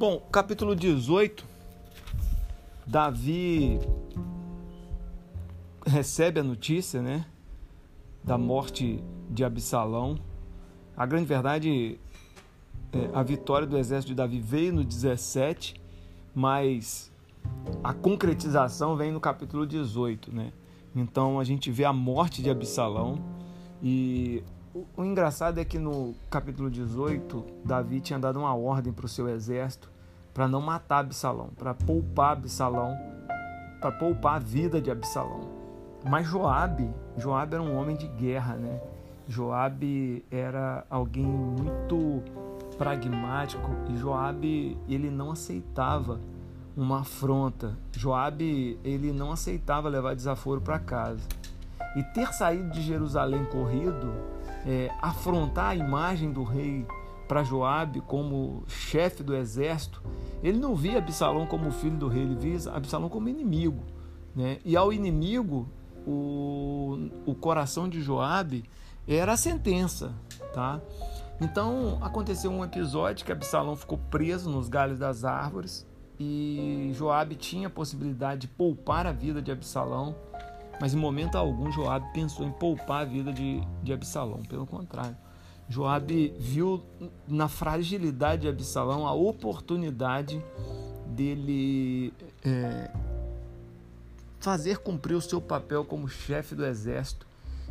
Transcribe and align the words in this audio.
Bom, 0.00 0.18
capítulo 0.32 0.74
18, 0.74 1.44
Davi 2.86 3.78
recebe 5.84 6.40
a 6.40 6.42
notícia, 6.42 7.02
né, 7.02 7.26
da 8.24 8.38
morte 8.38 9.04
de 9.28 9.44
Absalão. 9.44 10.18
A 10.96 11.04
grande 11.04 11.26
verdade, 11.26 12.00
é, 12.94 13.10
a 13.12 13.22
vitória 13.22 13.66
do 13.66 13.76
exército 13.76 14.08
de 14.08 14.14
Davi 14.14 14.40
veio 14.40 14.72
no 14.72 14.84
17, 14.84 15.78
mas 16.34 17.12
a 17.84 17.92
concretização 17.92 18.96
vem 18.96 19.12
no 19.12 19.20
capítulo 19.20 19.66
18, 19.66 20.34
né? 20.34 20.50
Então 20.96 21.38
a 21.38 21.44
gente 21.44 21.70
vê 21.70 21.84
a 21.84 21.92
morte 21.92 22.42
de 22.42 22.48
Absalão 22.48 23.22
e 23.82 24.42
o, 24.74 25.04
engraçado 25.04 25.58
é 25.58 25.64
que 25.64 25.78
no 25.78 26.14
capítulo 26.30 26.70
18, 26.70 27.44
Davi 27.64 28.00
tinha 28.00 28.18
dado 28.18 28.38
uma 28.38 28.54
ordem 28.54 28.92
para 28.92 29.06
o 29.06 29.08
seu 29.08 29.28
exército 29.28 29.90
para 30.32 30.46
não 30.46 30.60
matar 30.60 31.00
Absalão, 31.00 31.50
para 31.56 31.74
poupar 31.74 32.32
Absalão, 32.32 32.96
para 33.80 33.90
poupar 33.92 34.36
a 34.36 34.38
vida 34.38 34.80
de 34.80 34.90
Absalão. 34.90 35.48
Mas 36.08 36.26
Joabe, 36.26 36.88
Joabe 37.16 37.54
era 37.54 37.62
um 37.62 37.76
homem 37.76 37.96
de 37.96 38.06
guerra, 38.06 38.54
né? 38.54 38.80
Joabe 39.28 40.24
era 40.30 40.84
alguém 40.88 41.26
muito 41.26 42.22
pragmático 42.78 43.70
e 43.90 43.96
Joabe 43.96 44.78
ele 44.88 45.10
não 45.10 45.32
aceitava 45.32 46.20
uma 46.76 47.00
afronta. 47.00 47.76
Joabe 47.92 48.78
ele 48.82 49.12
não 49.12 49.32
aceitava 49.32 49.88
levar 49.88 50.14
desaforo 50.14 50.60
para 50.60 50.78
casa. 50.78 51.20
E 51.96 52.02
ter 52.02 52.32
saído 52.32 52.70
de 52.70 52.80
Jerusalém 52.82 53.44
corrido, 53.46 54.12
é, 54.66 54.90
afrontar 55.00 55.70
a 55.70 55.74
imagem 55.74 56.32
do 56.32 56.42
rei 56.42 56.86
para 57.26 57.42
Joabe 57.44 58.00
como 58.00 58.64
chefe 58.66 59.22
do 59.22 59.34
exército, 59.36 60.02
ele 60.42 60.58
não 60.58 60.74
via 60.74 60.98
Absalão 60.98 61.46
como 61.46 61.70
filho 61.70 61.96
do 61.96 62.08
rei, 62.08 62.22
ele 62.22 62.34
via 62.34 62.70
Absalão 62.72 63.08
como 63.08 63.28
inimigo. 63.28 63.84
Né? 64.34 64.58
E 64.64 64.76
ao 64.76 64.92
inimigo, 64.92 65.68
o, 66.06 67.08
o 67.26 67.34
coração 67.34 67.88
de 67.88 68.00
Joabe 68.00 68.64
era 69.06 69.32
a 69.32 69.36
sentença. 69.36 70.12
Tá? 70.52 70.80
Então 71.40 71.98
aconteceu 72.00 72.50
um 72.50 72.64
episódio 72.64 73.24
que 73.24 73.32
Absalão 73.32 73.76
ficou 73.76 73.98
preso 74.10 74.50
nos 74.50 74.68
galhos 74.68 74.98
das 74.98 75.24
árvores 75.24 75.86
e 76.18 76.90
Joabe 76.94 77.34
tinha 77.34 77.68
a 77.68 77.70
possibilidade 77.70 78.42
de 78.42 78.48
poupar 78.48 79.06
a 79.06 79.12
vida 79.12 79.40
de 79.40 79.50
Absalão, 79.50 80.14
mas 80.80 80.94
em 80.94 80.96
momento 80.96 81.36
algum 81.36 81.70
Joabe 81.70 82.06
pensou 82.12 82.46
em 82.46 82.50
poupar 82.50 83.02
a 83.02 83.04
vida 83.04 83.32
de, 83.32 83.60
de 83.82 83.92
Absalão, 83.92 84.42
pelo 84.42 84.66
contrário. 84.66 85.16
Joabe 85.68 86.34
viu 86.38 86.82
na 87.28 87.46
fragilidade 87.46 88.42
de 88.42 88.48
Absalão 88.48 89.06
a 89.06 89.12
oportunidade 89.12 90.42
dele 91.06 92.12
é, 92.44 92.90
fazer 94.40 94.78
cumprir 94.78 95.14
o 95.14 95.20
seu 95.20 95.40
papel 95.40 95.84
como 95.84 96.08
chefe 96.08 96.54
do 96.54 96.64
exército 96.64 97.26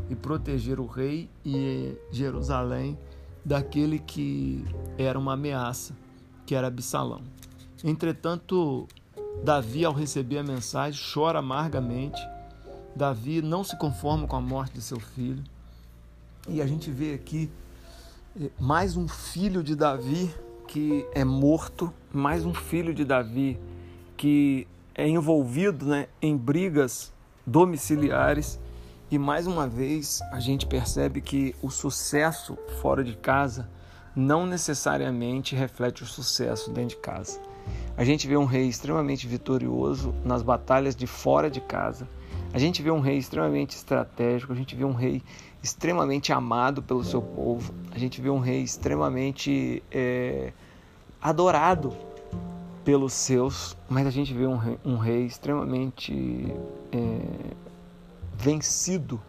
e 0.09 0.15
proteger 0.15 0.79
o 0.79 0.85
rei 0.85 1.29
e 1.43 1.97
Jerusalém 2.11 2.97
daquele 3.43 3.99
que 3.99 4.63
era 4.97 5.17
uma 5.17 5.33
ameaça, 5.33 5.93
que 6.45 6.53
era 6.53 6.67
Absalão. 6.67 7.21
Entretanto, 7.83 8.87
Davi, 9.43 9.83
ao 9.83 9.93
receber 9.93 10.37
a 10.37 10.43
mensagem, 10.43 11.01
chora 11.13 11.39
amargamente. 11.39 12.21
Davi 12.95 13.41
não 13.41 13.63
se 13.63 13.77
conforma 13.77 14.27
com 14.27 14.35
a 14.35 14.41
morte 14.41 14.73
de 14.73 14.81
seu 14.81 14.99
filho. 14.99 15.43
E 16.47 16.61
a 16.61 16.67
gente 16.67 16.89
vê 16.91 17.13
aqui 17.13 17.49
eh, 18.39 18.49
mais 18.59 18.97
um 18.97 19.07
filho 19.07 19.63
de 19.63 19.75
Davi 19.75 20.33
que 20.67 21.05
é 21.13 21.23
morto, 21.23 21.93
mais 22.13 22.45
um 22.45 22.53
filho 22.53 22.93
de 22.93 23.03
Davi 23.03 23.59
que 24.15 24.67
é 24.93 25.07
envolvido 25.07 25.85
né, 25.85 26.07
em 26.21 26.35
brigas 26.35 27.11
domiciliares. 27.45 28.59
E 29.11 29.17
mais 29.17 29.47
uma 29.47 29.67
vez 29.67 30.21
a 30.31 30.39
gente 30.39 30.67
percebe 30.67 31.21
que 31.21 31.55
o 31.61 31.69
sucesso 31.69 32.57
fora 32.81 33.03
de 33.03 33.15
casa 33.15 33.67
não 34.15 34.45
necessariamente 34.45 35.55
reflete 35.55 36.03
o 36.03 36.05
sucesso 36.05 36.71
dentro 36.71 36.95
de 36.95 37.01
casa. 37.01 37.39
A 37.97 38.03
gente 38.03 38.27
vê 38.27 38.37
um 38.37 38.45
rei 38.45 38.67
extremamente 38.67 39.27
vitorioso 39.27 40.13
nas 40.23 40.41
batalhas 40.41 40.95
de 40.95 41.07
fora 41.07 41.49
de 41.49 41.61
casa. 41.61 42.07
A 42.51 42.57
gente 42.57 42.81
vê 42.81 42.89
um 42.89 42.99
rei 42.99 43.17
extremamente 43.17 43.75
estratégico, 43.75 44.51
a 44.51 44.55
gente 44.55 44.75
vê 44.75 44.83
um 44.83 44.93
rei 44.93 45.21
extremamente 45.61 46.33
amado 46.33 46.81
pelo 46.81 47.03
seu 47.03 47.21
povo, 47.21 47.73
a 47.91 47.99
gente 47.99 48.19
vê 48.19 48.29
um 48.29 48.39
rei 48.39 48.63
extremamente 48.63 49.83
é, 49.91 50.51
adorado 51.21 51.93
pelos 52.83 53.13
seus, 53.13 53.77
mas 53.87 54.07
a 54.07 54.09
gente 54.09 54.33
vê 54.33 54.47
um 54.47 54.57
rei, 54.57 54.79
um 54.83 54.97
rei 54.97 55.25
extremamente 55.25 56.51
é, 56.91 57.55
vencido 58.35 59.21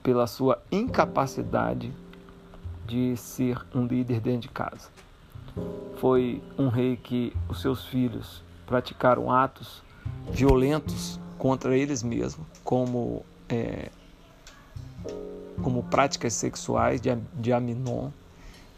pela 0.00 0.28
sua 0.28 0.62
incapacidade 0.70 1.92
de 2.86 3.16
ser 3.16 3.58
um 3.74 3.84
líder 3.84 4.20
dentro 4.20 4.42
de 4.42 4.48
casa. 4.48 4.88
Foi 5.96 6.40
um 6.56 6.68
rei 6.68 6.96
que 6.96 7.32
os 7.48 7.60
seus 7.60 7.84
filhos 7.84 8.44
praticaram 8.64 9.30
atos 9.30 9.82
violentos 10.30 11.20
contra 11.42 11.76
eles 11.76 12.04
mesmos, 12.04 12.46
como, 12.62 13.24
é, 13.48 13.88
como 15.60 15.82
práticas 15.82 16.34
sexuais 16.34 17.00
de, 17.00 17.10
de 17.34 17.52
Aminon 17.52 18.10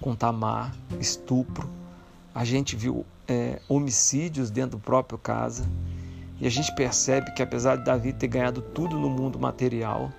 com 0.00 0.14
Tamar, 0.14 0.74
estupro. 0.98 1.68
A 2.34 2.42
gente 2.42 2.74
viu 2.74 3.04
é, 3.28 3.60
homicídios 3.68 4.48
dentro 4.48 4.78
do 4.78 4.82
próprio 4.82 5.18
casa. 5.18 5.68
E 6.40 6.46
a 6.46 6.50
gente 6.50 6.74
percebe 6.74 7.32
que 7.32 7.42
apesar 7.42 7.76
de 7.76 7.84
Davi 7.84 8.14
ter 8.14 8.28
ganhado 8.28 8.62
tudo 8.62 8.98
no 8.98 9.10
mundo 9.10 9.38
material, 9.38 10.10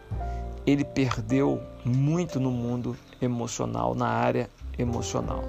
ele 0.67 0.85
perdeu 0.85 1.59
muito 1.83 2.39
no 2.39 2.51
mundo 2.51 2.95
emocional, 3.19 3.95
na 3.95 4.07
área 4.07 4.51
emocional. 4.77 5.43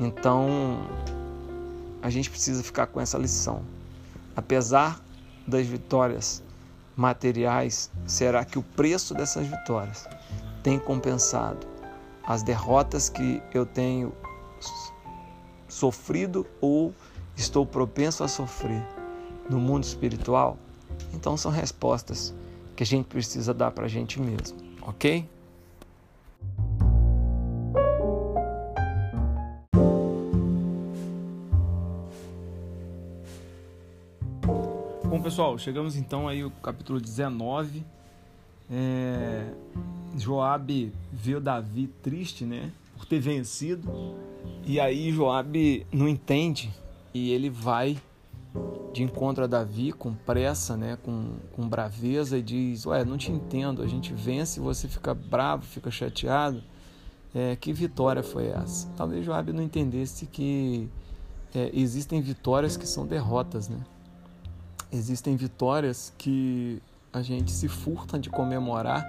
Então, 0.00 0.80
a 2.00 2.08
gente 2.08 2.30
precisa 2.30 2.62
ficar 2.62 2.86
com 2.86 3.02
essa 3.02 3.18
lição. 3.18 3.60
Apesar 4.34 5.04
das 5.46 5.66
vitórias 5.66 6.42
materiais, 6.96 7.90
será 8.06 8.44
que 8.44 8.58
o 8.58 8.62
preço 8.62 9.14
dessas 9.14 9.46
vitórias 9.46 10.08
tem 10.62 10.78
compensado 10.78 11.66
as 12.24 12.42
derrotas 12.42 13.08
que 13.08 13.42
eu 13.54 13.64
tenho 13.64 14.12
sofrido 15.68 16.46
ou 16.60 16.92
estou 17.36 17.66
propenso 17.66 18.24
a 18.24 18.28
sofrer 18.28 18.82
no 19.48 19.58
mundo 19.58 19.84
espiritual? 19.84 20.56
Então, 21.12 21.36
são 21.36 21.50
respostas 21.50 22.34
que 22.74 22.82
a 22.82 22.86
gente 22.86 23.06
precisa 23.06 23.52
dar 23.52 23.70
para 23.70 23.84
a 23.84 23.88
gente 23.88 24.20
mesmo, 24.20 24.58
ok? 24.82 25.28
Pessoal, 35.26 35.58
chegamos 35.58 35.96
então 35.96 36.28
aí 36.28 36.42
ao 36.42 36.50
capítulo 36.50 37.00
19. 37.00 37.84
É, 38.70 39.44
Joabe 40.16 40.92
viu 41.12 41.40
Davi 41.40 41.88
triste, 42.00 42.44
né? 42.44 42.70
Por 42.96 43.06
ter 43.06 43.18
vencido. 43.18 44.14
E 44.64 44.78
aí 44.78 45.10
Joabe 45.10 45.84
não 45.92 46.08
entende 46.08 46.72
e 47.12 47.32
ele 47.32 47.50
vai 47.50 47.98
de 48.92 49.02
encontro 49.02 49.42
a 49.42 49.46
Davi 49.48 49.90
com 49.90 50.14
pressa, 50.14 50.76
né? 50.76 50.96
Com, 51.02 51.32
com 51.52 51.68
braveza 51.68 52.38
e 52.38 52.42
diz: 52.42 52.86
Ué, 52.86 53.04
não 53.04 53.18
te 53.18 53.32
entendo. 53.32 53.82
A 53.82 53.86
gente 53.88 54.14
vence 54.14 54.60
e 54.60 54.62
você 54.62 54.86
fica 54.86 55.12
bravo, 55.12 55.64
fica 55.64 55.90
chateado. 55.90 56.62
É, 57.34 57.56
que 57.56 57.72
vitória 57.72 58.22
foi 58.22 58.46
essa? 58.46 58.88
Talvez 58.96 59.24
Joabe 59.24 59.52
não 59.52 59.62
entendesse 59.62 60.24
que 60.26 60.88
é, 61.52 61.68
existem 61.74 62.22
vitórias 62.22 62.76
que 62.76 62.86
são 62.86 63.06
derrotas, 63.06 63.68
né? 63.68 63.78
Existem 64.92 65.36
vitórias 65.36 66.12
que 66.16 66.82
a 67.12 67.22
gente 67.22 67.50
se 67.50 67.68
furta 67.68 68.18
de 68.18 68.30
comemorar 68.30 69.04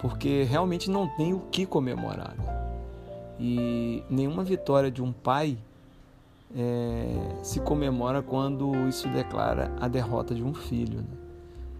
porque 0.00 0.44
realmente 0.44 0.90
não 0.90 1.08
tem 1.08 1.32
o 1.34 1.40
que 1.40 1.66
comemorar. 1.66 2.34
Né? 2.36 2.44
E 3.38 4.02
nenhuma 4.08 4.44
vitória 4.44 4.90
de 4.90 5.02
um 5.02 5.12
pai 5.12 5.58
é, 6.56 7.36
se 7.42 7.60
comemora 7.60 8.22
quando 8.22 8.88
isso 8.88 9.08
declara 9.08 9.72
a 9.80 9.88
derrota 9.88 10.34
de 10.34 10.42
um 10.42 10.54
filho. 10.54 10.98
Né? 10.98 11.18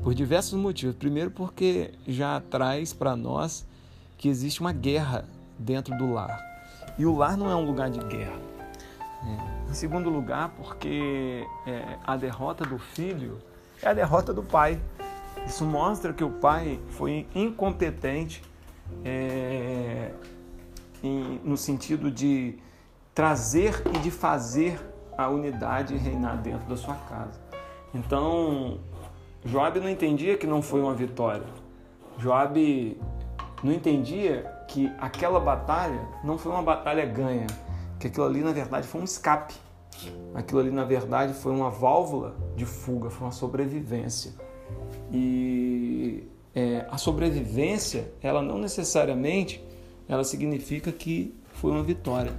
Por 0.03 0.15
diversos 0.15 0.59
motivos. 0.59 0.97
Primeiro, 0.97 1.31
porque 1.31 1.93
já 2.07 2.41
traz 2.41 2.93
para 2.93 3.17
nós 3.17 3.67
que 4.17 4.29
existe 4.29 4.61
uma 4.61 4.73
guerra 4.73 5.25
dentro 5.59 5.97
do 5.97 6.13
lar. 6.13 6.45
E 6.99 7.07
o 7.07 7.17
lar 7.17 7.37
não 7.37 7.51
é 7.51 7.55
um 7.55 7.65
lugar 7.65 7.91
de 7.91 8.01
guerra. 8.01 8.41
É. 9.25 9.58
Em 9.69 9.75
segundo 9.75 10.09
lugar, 10.09 10.51
porque 10.57 11.47
é, 11.67 11.99
a 12.07 12.17
derrota 12.17 12.65
do 12.65 12.79
filho 12.79 13.39
é 13.83 13.89
a 13.89 13.93
derrota 13.93 14.33
do 14.33 14.43
pai. 14.43 14.81
Isso 15.47 15.65
mostra 15.65 16.13
que 16.13 16.25
o 16.25 16.31
pai 16.31 16.81
foi 16.91 17.27
incompetente 17.35 18.43
é, 19.05 20.11
em, 21.03 21.41
no 21.45 21.57
sentido 21.57 22.11
de 22.11 22.59
trazer 23.15 23.83
e 23.95 23.99
de 23.99 24.11
fazer 24.11 24.81
a 25.17 25.29
unidade 25.29 25.97
reinar 25.97 26.39
dentro 26.39 26.67
da 26.69 26.77
sua 26.77 26.95
casa. 26.95 27.41
Então, 27.93 28.79
Joabe 29.45 29.81
não 29.81 29.89
entendia 29.89 30.37
que 30.37 30.47
não 30.47 30.63
foi 30.63 30.81
uma 30.81 30.95
vitória. 30.95 31.47
Joabe 32.19 33.01
não 33.63 33.73
entendia 33.73 34.43
que 34.69 34.91
aquela 35.01 35.41
batalha 35.41 36.01
não 36.23 36.39
foi 36.39 36.53
uma 36.53 36.63
batalha 36.63 37.05
ganha, 37.05 37.47
que 37.99 38.07
aquilo 38.07 38.27
ali 38.27 38.41
na 38.41 38.53
verdade 38.53 38.87
foi 38.87 39.01
um 39.01 39.05
escape. 39.05 39.55
Aquilo 40.35 40.61
ali 40.61 40.71
na 40.71 40.85
verdade 40.85 41.35
foi 41.35 41.53
uma 41.53 41.71
válvula 41.71 42.37
de 42.57 42.65
fuga, 42.65 43.11
foi 43.11 43.27
uma 43.27 43.33
sobrevivência. 43.33 44.33
E 45.13 46.25
é, 46.55 46.87
a 46.91 46.99
sobrevivência, 46.99 48.13
ela 48.23 48.43
não 48.43 48.59
necessariamente 48.59 49.65
ela 50.09 50.25
significa 50.25 50.91
que 50.91 51.35
foi 51.53 51.71
uma 51.71 51.83
vitória. 51.83 52.33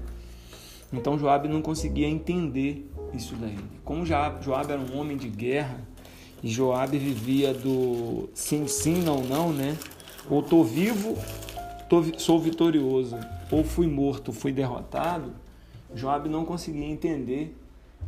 Então 0.91 1.19
Joabe 1.19 1.47
não 1.47 1.61
conseguia 1.61 2.07
entender 2.07 2.89
isso 3.13 3.35
daí. 3.35 3.59
Como 3.85 4.05
Joabe 4.05 4.71
era 4.71 4.81
um 4.81 4.97
homem 4.97 5.15
de 5.15 5.27
guerra 5.29 5.79
e 6.41 6.49
Joabe 6.49 6.97
vivia 6.97 7.53
do 7.53 8.29
sim, 8.33 8.65
sim, 8.67 9.03
não, 9.03 9.21
não, 9.21 9.53
né? 9.53 9.77
Ou 10.29 10.41
tô 10.41 10.63
vivo, 10.63 11.15
tô, 11.87 12.03
sou 12.17 12.39
vitorioso, 12.39 13.17
ou 13.51 13.63
fui 13.63 13.87
morto, 13.87 14.33
fui 14.33 14.51
derrotado. 14.51 15.33
Joabe 15.93 16.29
não 16.29 16.45
conseguia 16.45 16.85
entender 16.85 17.55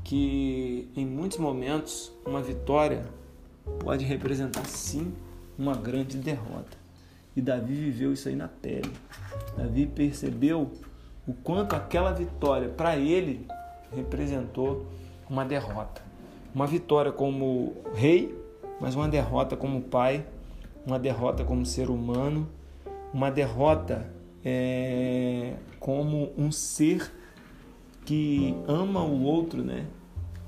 que 0.03 0.89
em 0.95 1.05
muitos 1.05 1.37
momentos 1.37 2.11
uma 2.25 2.41
vitória 2.41 3.05
pode 3.79 4.05
representar 4.05 4.65
sim 4.65 5.13
uma 5.57 5.75
grande 5.75 6.17
derrota. 6.17 6.77
E 7.35 7.41
Davi 7.41 7.73
viveu 7.73 8.13
isso 8.13 8.27
aí 8.27 8.35
na 8.35 8.47
pele. 8.47 8.91
Davi 9.57 9.85
percebeu 9.85 10.71
o 11.27 11.33
quanto 11.33 11.75
aquela 11.75 12.11
vitória 12.11 12.69
para 12.69 12.97
ele 12.97 13.47
representou 13.95 14.85
uma 15.29 15.45
derrota. 15.45 16.01
Uma 16.53 16.67
vitória 16.67 17.11
como 17.11 17.73
rei, 17.93 18.37
mas 18.79 18.95
uma 18.95 19.07
derrota 19.07 19.55
como 19.55 19.81
pai, 19.81 20.25
uma 20.85 20.99
derrota 20.99 21.45
como 21.45 21.65
ser 21.65 21.89
humano, 21.89 22.49
uma 23.13 23.29
derrota 23.29 24.11
é, 24.43 25.53
como 25.79 26.31
um 26.37 26.51
ser 26.51 27.11
que 28.05 28.55
ama 28.67 29.03
o 29.03 29.23
outro, 29.23 29.63
né? 29.63 29.85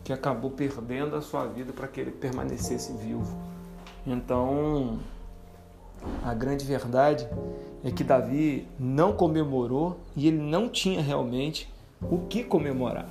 Que 0.04 0.12
acabou 0.12 0.52
perdendo 0.52 1.16
a 1.16 1.22
sua 1.22 1.46
vida 1.46 1.72
para 1.72 1.88
que 1.88 2.02
ele 2.02 2.12
permanecesse 2.12 2.94
vivo. 2.94 3.38
Então, 4.06 5.00
a 6.24 6.34
grande 6.34 6.66
verdade 6.66 7.28
é 7.84 7.92
que 7.92 8.04
Davi 8.04 8.68
não 8.78 9.14
comemorou 9.14 10.00
e 10.16 10.28
ele 10.28 10.38
não 10.38 10.68
tinha 10.68 11.02
realmente 11.02 11.70
o 12.02 12.20
que 12.20 12.44
comemorar. 12.44 13.08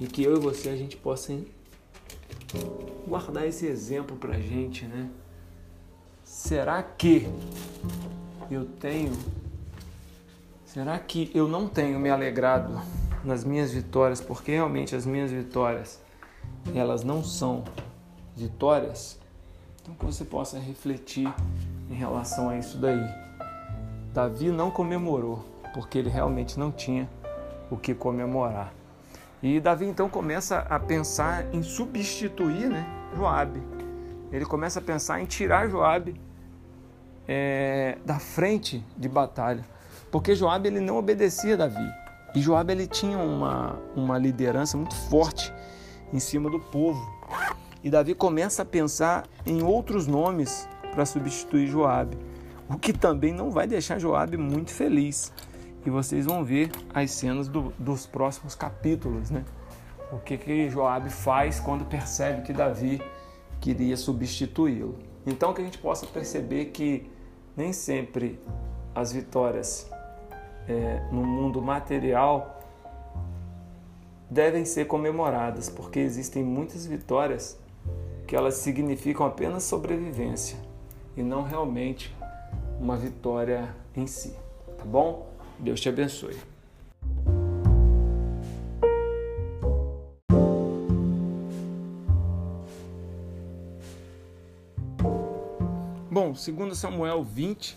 E 0.00 0.06
que 0.06 0.22
eu 0.22 0.36
e 0.36 0.40
você 0.40 0.68
a 0.68 0.76
gente 0.76 0.96
possa 0.96 1.32
guardar 3.06 3.46
esse 3.46 3.66
exemplo 3.66 4.16
para 4.16 4.34
a 4.34 4.40
gente, 4.40 4.84
né? 4.84 5.08
Será 6.24 6.82
que 6.82 7.28
eu 8.50 8.64
tenho? 8.64 9.12
Será 10.64 10.98
que 10.98 11.30
eu 11.34 11.48
não 11.48 11.68
tenho 11.68 11.98
me 11.98 12.10
alegrado 12.10 12.82
nas 13.26 13.44
minhas 13.44 13.72
vitórias? 13.72 14.20
Porque 14.20 14.52
realmente 14.52 14.94
as 14.94 15.04
minhas 15.04 15.30
vitórias 15.30 16.00
elas 16.74 17.04
não 17.04 17.22
são 17.22 17.64
vitórias. 18.34 19.18
Então 19.82 19.94
que 19.94 20.04
você 20.04 20.24
possa 20.24 20.58
refletir 20.58 21.32
em 21.90 21.94
relação 21.94 22.48
a 22.48 22.56
isso 22.56 22.78
daí. 22.78 23.06
Davi 24.12 24.50
não 24.50 24.70
comemorou, 24.70 25.44
porque 25.74 25.98
ele 25.98 26.08
realmente 26.08 26.58
não 26.58 26.72
tinha 26.72 27.08
o 27.70 27.76
que 27.76 27.94
comemorar. 27.94 28.72
E 29.42 29.60
Davi 29.60 29.86
então 29.86 30.08
começa 30.08 30.60
a 30.70 30.80
pensar 30.80 31.54
em 31.54 31.62
substituir 31.62 32.68
né, 32.68 32.86
Joabe. 33.14 33.62
Ele 34.32 34.44
começa 34.44 34.80
a 34.80 34.82
pensar 34.82 35.20
em 35.20 35.26
tirar 35.26 35.68
Joabe 35.68 36.20
é, 37.28 37.98
da 38.04 38.18
frente 38.18 38.84
de 38.96 39.08
batalha, 39.08 39.64
porque 40.10 40.34
Joabe 40.34 40.68
ele 40.68 40.80
não 40.80 40.96
obedecia 40.96 41.56
Davi. 41.56 42.05
E 42.36 42.42
Joabe 42.42 42.74
ele 42.74 42.86
tinha 42.86 43.16
uma, 43.16 43.80
uma 43.96 44.18
liderança 44.18 44.76
muito 44.76 44.94
forte 44.94 45.50
em 46.12 46.20
cima 46.20 46.50
do 46.50 46.60
povo. 46.60 47.00
E 47.82 47.88
Davi 47.88 48.14
começa 48.14 48.60
a 48.60 48.64
pensar 48.64 49.26
em 49.46 49.62
outros 49.62 50.06
nomes 50.06 50.68
para 50.92 51.06
substituir 51.06 51.66
Joabe, 51.66 52.18
o 52.68 52.78
que 52.78 52.92
também 52.92 53.32
não 53.32 53.50
vai 53.50 53.66
deixar 53.66 53.98
Joabe 53.98 54.36
muito 54.36 54.70
feliz. 54.70 55.32
E 55.86 55.88
vocês 55.88 56.26
vão 56.26 56.44
ver 56.44 56.70
as 56.92 57.10
cenas 57.10 57.48
do, 57.48 57.72
dos 57.78 58.04
próximos 58.04 58.54
capítulos, 58.54 59.30
né? 59.30 59.42
O 60.12 60.18
que, 60.18 60.36
que 60.36 60.68
Joabe 60.68 61.08
faz 61.08 61.58
quando 61.58 61.86
percebe 61.86 62.42
que 62.42 62.52
Davi 62.52 63.00
queria 63.62 63.96
substituí-lo. 63.96 64.98
Então 65.26 65.54
que 65.54 65.62
a 65.62 65.64
gente 65.64 65.78
possa 65.78 66.04
perceber 66.04 66.66
que 66.66 67.10
nem 67.56 67.72
sempre 67.72 68.38
as 68.94 69.10
vitórias 69.10 69.90
é, 70.68 71.02
no 71.10 71.24
mundo 71.24 71.62
material 71.62 72.60
devem 74.28 74.64
ser 74.64 74.86
comemoradas, 74.86 75.68
porque 75.68 76.00
existem 76.00 76.42
muitas 76.42 76.86
vitórias 76.86 77.58
que 78.26 78.34
elas 78.34 78.54
significam 78.54 79.24
apenas 79.24 79.62
sobrevivência 79.62 80.58
e 81.16 81.22
não 81.22 81.42
realmente 81.42 82.14
uma 82.80 82.96
vitória 82.96 83.74
em 83.94 84.06
si. 84.06 84.34
Tá 84.76 84.84
bom? 84.84 85.28
Deus 85.58 85.80
te 85.80 85.88
abençoe. 85.88 86.36
Bom, 96.10 96.34
segundo 96.34 96.74
Samuel 96.74 97.22
20, 97.22 97.76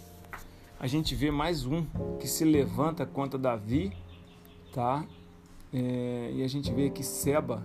a 0.80 0.88
gente 0.88 1.14
vê 1.14 1.30
mais 1.30 1.66
um 1.66 1.86
que 2.20 2.28
se 2.28 2.46
levanta 2.46 3.06
contra 3.06 3.38
Davi, 3.38 3.92
tá? 4.72 5.06
É, 5.74 6.32
e 6.34 6.42
a 6.42 6.48
gente 6.48 6.72
vê 6.72 6.90
que 6.90 7.04
Seba, 7.04 7.62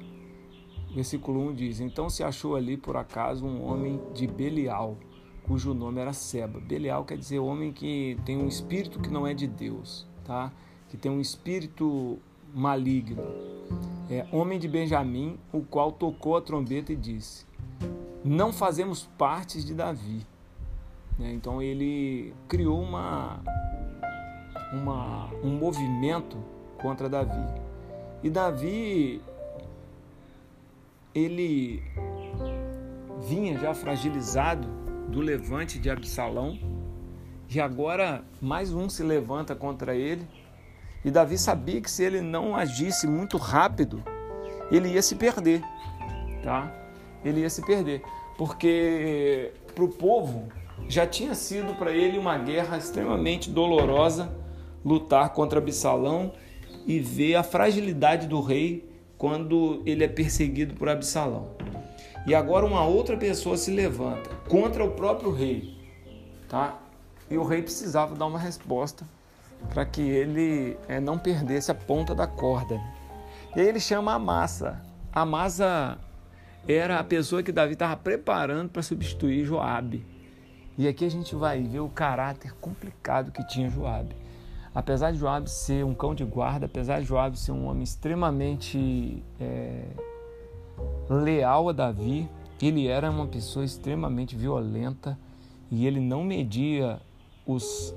versículo 0.93 1.41
1 1.49 1.55
diz: 1.55 1.81
Então 1.81 2.11
se 2.11 2.25
achou 2.25 2.57
ali 2.57 2.77
por 2.77 2.97
acaso 2.97 3.47
um 3.47 3.65
homem 3.65 4.01
de 4.13 4.27
Belial, 4.27 4.99
cujo 5.45 5.73
nome 5.73 6.01
era 6.01 6.13
Seba. 6.13 6.59
Belial 6.59 7.05
quer 7.05 7.17
dizer 7.17 7.39
homem 7.39 7.73
que 7.73 8.19
tem 8.25 8.37
um 8.37 8.49
espírito 8.49 8.99
que 8.99 9.09
não 9.09 9.25
é 9.25 9.33
de 9.33 9.47
Deus, 9.47 10.09
tá? 10.25 10.53
Que 10.89 10.97
tem 10.97 11.11
um 11.11 11.21
espírito 11.21 12.19
maligno. 12.53 13.23
É 14.11 14.27
homem 14.33 14.59
de 14.59 14.67
Benjamim, 14.67 15.39
o 15.53 15.63
qual 15.63 15.93
tocou 15.93 16.37
a 16.37 16.43
trombeta 16.43 16.93
e 16.93 16.97
disse: 16.97 17.47
Não 18.25 18.53
fazemos 18.53 19.09
partes 19.17 19.65
de 19.65 19.73
Davi. 19.73 20.27
Né? 21.19 21.33
Então 21.33 21.63
ele 21.63 22.35
criou 22.49 22.81
uma, 22.81 23.41
uma, 24.73 25.31
um 25.43 25.51
movimento 25.51 26.37
contra 26.81 27.09
Davi. 27.09 27.45
E 28.23 28.31
Davi 28.31 29.21
ele 31.15 31.83
vinha 33.23 33.59
já 33.59 33.73
fragilizado 33.73 34.67
do 35.09 35.21
levante 35.21 35.79
de 35.79 35.89
Absalão, 35.89 36.59
e 37.49 37.61
agora 37.61 38.25
mais 38.41 38.73
um 38.73 38.89
se 38.89 39.03
levanta 39.03 39.55
contra 39.55 39.95
ele. 39.95 40.27
E 41.05 41.11
Davi 41.11 41.37
sabia 41.39 41.81
que 41.81 41.91
se 41.91 42.03
ele 42.03 42.21
não 42.21 42.57
agisse 42.57 43.07
muito 43.07 43.37
rápido, 43.37 44.03
ele 44.71 44.89
ia 44.89 45.03
se 45.03 45.15
perder, 45.15 45.63
tá? 46.43 46.73
Ele 47.25 47.41
ia 47.41 47.51
se 47.51 47.65
perder, 47.65 48.03
porque 48.37 49.53
para 49.75 49.85
o 49.85 49.89
povo 49.89 50.49
já 50.89 51.07
tinha 51.07 51.35
sido 51.35 51.75
para 51.75 51.93
ele 51.93 52.19
uma 52.19 52.37
guerra 52.39 52.77
extremamente 52.77 53.51
dolorosa 53.51 54.35
lutar 54.85 55.31
contra 55.31 55.59
Absalão 55.59 56.33
e 56.87 56.99
ver 56.99 57.37
a 57.37 57.43
fragilidade 57.43 58.27
do 58.27 58.41
rei 58.41 58.89
quando 59.17 59.83
ele 59.87 60.05
é 60.05 60.09
perseguido 60.09 60.75
por 60.75 60.89
Absalão. 60.89 61.51
E 62.27 62.35
agora 62.35 62.67
uma 62.67 62.85
outra 62.85 63.17
pessoa 63.17 63.57
se 63.57 63.71
levanta 63.71 64.31
contra 64.49 64.85
o 64.85 64.91
próprio 64.91 65.31
rei, 65.31 65.77
tá? 66.49 66.79
E 67.31 67.37
o 67.37 67.45
rei 67.45 67.63
precisava 67.63 68.15
dar 68.15 68.27
uma 68.27 68.39
resposta 68.39 69.07
para 69.73 69.85
que 69.85 70.03
ele 70.03 70.77
é, 70.89 71.01
não 71.01 71.19
perdesse 71.19 71.71
a 71.71 71.75
ponta 71.75 72.15
da 72.15 72.27
corda. 72.27 72.81
E 73.57 73.61
aí 73.61 73.69
ele 73.69 73.81
chama 73.81 74.15
a 74.15 74.19
massa. 74.19 74.83
A 75.13 75.25
massa 75.25 75.99
era 76.67 76.99
a 76.99 77.05
pessoa 77.05 77.43
que 77.43 77.53
Davi 77.53 77.75
estava 77.75 77.97
preparando 77.97 78.71
para 78.71 78.83
substituir 78.83 79.45
Joabe. 79.45 80.05
E 80.77 80.89
aqui 80.89 81.05
a 81.05 81.11
gente 81.11 81.35
vai 81.35 81.63
ver 81.63 81.81
o 81.81 81.89
caráter 81.89 82.53
complicado 82.61 83.31
que 83.31 83.47
tinha 83.47 83.71
Joabe. 83.71 84.17
Apesar 84.75 85.13
de 85.13 85.19
Joabe 85.19 85.49
ser 85.49 85.85
um 85.85 85.95
cão 85.95 86.15
de 86.15 86.25
guarda, 86.25 86.67
apesar 86.67 87.01
de 87.01 87.07
Joabe 87.07 87.39
ser 87.39 87.53
um 87.53 87.67
homem 87.67 87.85
extremamente 87.85 89.23
é, 89.39 89.85
leal 91.09 91.69
a 91.69 91.73
Davi, 91.73 92.29
ele 92.61 92.89
era 92.89 93.09
uma 93.09 93.27
pessoa 93.27 93.65
extremamente 93.65 94.35
violenta 94.35 95.17
e 95.71 95.87
ele 95.87 96.01
não 96.01 96.25
media 96.25 97.01
os, 97.47 97.95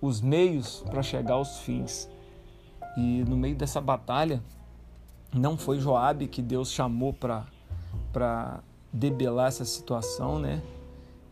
os 0.00 0.20
meios 0.20 0.84
para 0.88 1.02
chegar 1.02 1.34
aos 1.34 1.58
fins. 1.58 2.08
E 2.96 3.24
no 3.24 3.36
meio 3.36 3.56
dessa 3.56 3.80
batalha, 3.80 4.40
não 5.32 5.56
foi 5.56 5.80
Joabe 5.80 6.28
que 6.28 6.42
Deus 6.42 6.70
chamou 6.70 7.12
para 7.12 8.60
debelar 8.92 9.48
essa 9.48 9.64
situação, 9.64 10.38
né? 10.38 10.62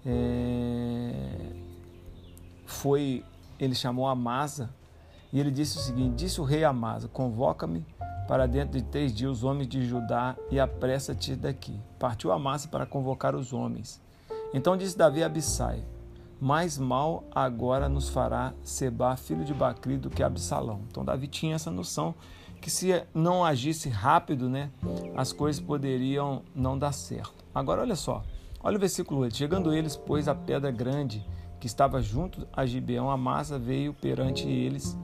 É, 0.04 1.52
foi 2.64 3.24
ele 3.58 3.74
chamou 3.74 4.06
Amasa 4.06 4.70
e 5.32 5.38
ele 5.38 5.50
disse 5.50 5.76
o 5.76 5.80
seguinte: 5.80 6.14
Disse 6.16 6.40
o 6.40 6.44
rei 6.44 6.64
Amasa: 6.64 7.08
Convoca-me 7.08 7.84
para 8.26 8.46
dentro 8.46 8.78
de 8.78 8.84
três 8.84 9.12
dias 9.12 9.30
os 9.30 9.44
homens 9.44 9.68
de 9.68 9.84
Judá 9.84 10.36
e 10.50 10.58
apressa-te 10.58 11.36
daqui. 11.36 11.78
Partiu 11.98 12.32
Amasa 12.32 12.68
para 12.68 12.86
convocar 12.86 13.34
os 13.34 13.52
homens. 13.52 14.00
Então 14.54 14.76
disse 14.76 14.96
Davi 14.96 15.22
a 15.22 15.26
Abissai: 15.26 15.84
Mais 16.40 16.78
mal 16.78 17.24
agora 17.34 17.88
nos 17.88 18.08
fará 18.08 18.54
Seba, 18.62 19.16
filho 19.16 19.44
de 19.44 19.52
Bacri, 19.52 19.96
do 19.96 20.08
que 20.08 20.22
Absalão. 20.22 20.80
Então 20.90 21.04
Davi 21.04 21.28
tinha 21.28 21.54
essa 21.54 21.70
noção 21.70 22.14
que 22.60 22.70
se 22.70 23.02
não 23.14 23.44
agisse 23.44 23.88
rápido, 23.88 24.48
né, 24.48 24.70
as 25.16 25.32
coisas 25.32 25.62
poderiam 25.62 26.42
não 26.54 26.78
dar 26.78 26.92
certo. 26.92 27.42
Agora 27.54 27.80
olha 27.80 27.96
só, 27.96 28.22
olha 28.62 28.76
o 28.76 28.80
versículo 28.80 29.20
8. 29.20 29.36
Chegando 29.36 29.72
eles, 29.72 29.96
pois 29.96 30.28
a 30.28 30.34
pedra 30.34 30.70
grande 30.70 31.24
que 31.58 31.66
estava 31.66 32.00
junto 32.00 32.46
a 32.52 32.64
Gibeão, 32.64 33.10
a 33.10 33.16
massa 33.16 33.58
veio 33.58 33.92
perante 33.92 34.48
eles. 34.48 34.96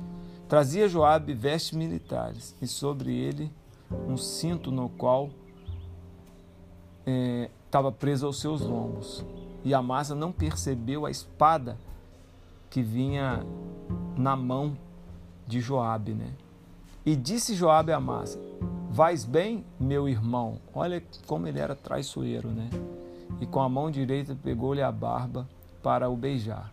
Trazia 0.49 0.89
Joabe 0.89 1.35
vestes 1.35 1.77
militares 1.77 2.57
e 2.63 2.67
sobre 2.67 3.15
ele 3.15 3.53
um 4.09 4.17
cinto 4.17 4.71
no 4.71 4.89
qual 4.89 5.31
é, 7.05 7.51
estava 7.65 7.93
preso 7.93 8.27
aos 8.27 8.41
seus 8.41 8.61
lombos. 8.63 9.25
E 9.65 9.75
a 9.75 9.83
massa 9.83 10.15
não 10.15 10.33
percebeu 10.33 11.05
a 11.05 11.11
espada 11.11 11.77
que 12.71 12.83
vinha 12.83 13.45
na 14.17 14.37
mão 14.37 14.77
de 15.47 15.61
Joabe, 15.61 16.15
né? 16.15 16.33
E 17.05 17.15
disse 17.15 17.55
Joabe 17.55 17.93
a 17.93 17.97
Amasa: 17.97 18.41
Vais 18.91 19.25
bem, 19.25 19.65
meu 19.79 20.09
irmão? 20.09 20.59
Olha 20.75 21.03
como 21.27 21.47
ele 21.47 21.59
era 21.59 21.75
traiçoeiro, 21.75 22.49
né? 22.49 22.71
E 23.41 23.47
com 23.47 23.61
a 23.61 23.69
mão 23.69 23.91
direita 23.91 24.37
pegou-lhe 24.43 24.83
a 24.83 24.91
barba 24.91 25.49
para 25.83 26.09
o 26.09 26.17
beijar. 26.17 26.73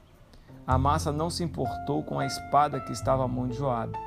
Amasa 0.65 1.11
não 1.11 1.29
se 1.29 1.43
importou 1.43 2.03
com 2.03 2.19
a 2.19 2.25
espada 2.25 2.79
que 2.79 2.93
estava 2.93 3.25
à 3.25 3.27
mão 3.27 3.47
de 3.47 3.57
Joabe, 3.57 3.97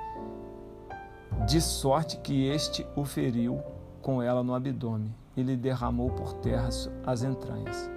de 1.46 1.60
sorte 1.60 2.16
que 2.18 2.46
este 2.46 2.86
o 2.96 3.04
feriu 3.04 3.60
com 4.00 4.22
ela 4.22 4.42
no 4.42 4.54
abdômen 4.54 5.14
e 5.36 5.42
lhe 5.42 5.56
derramou 5.56 6.10
por 6.10 6.32
terra 6.34 6.68
as 7.04 7.22
entranhas. 7.22 7.90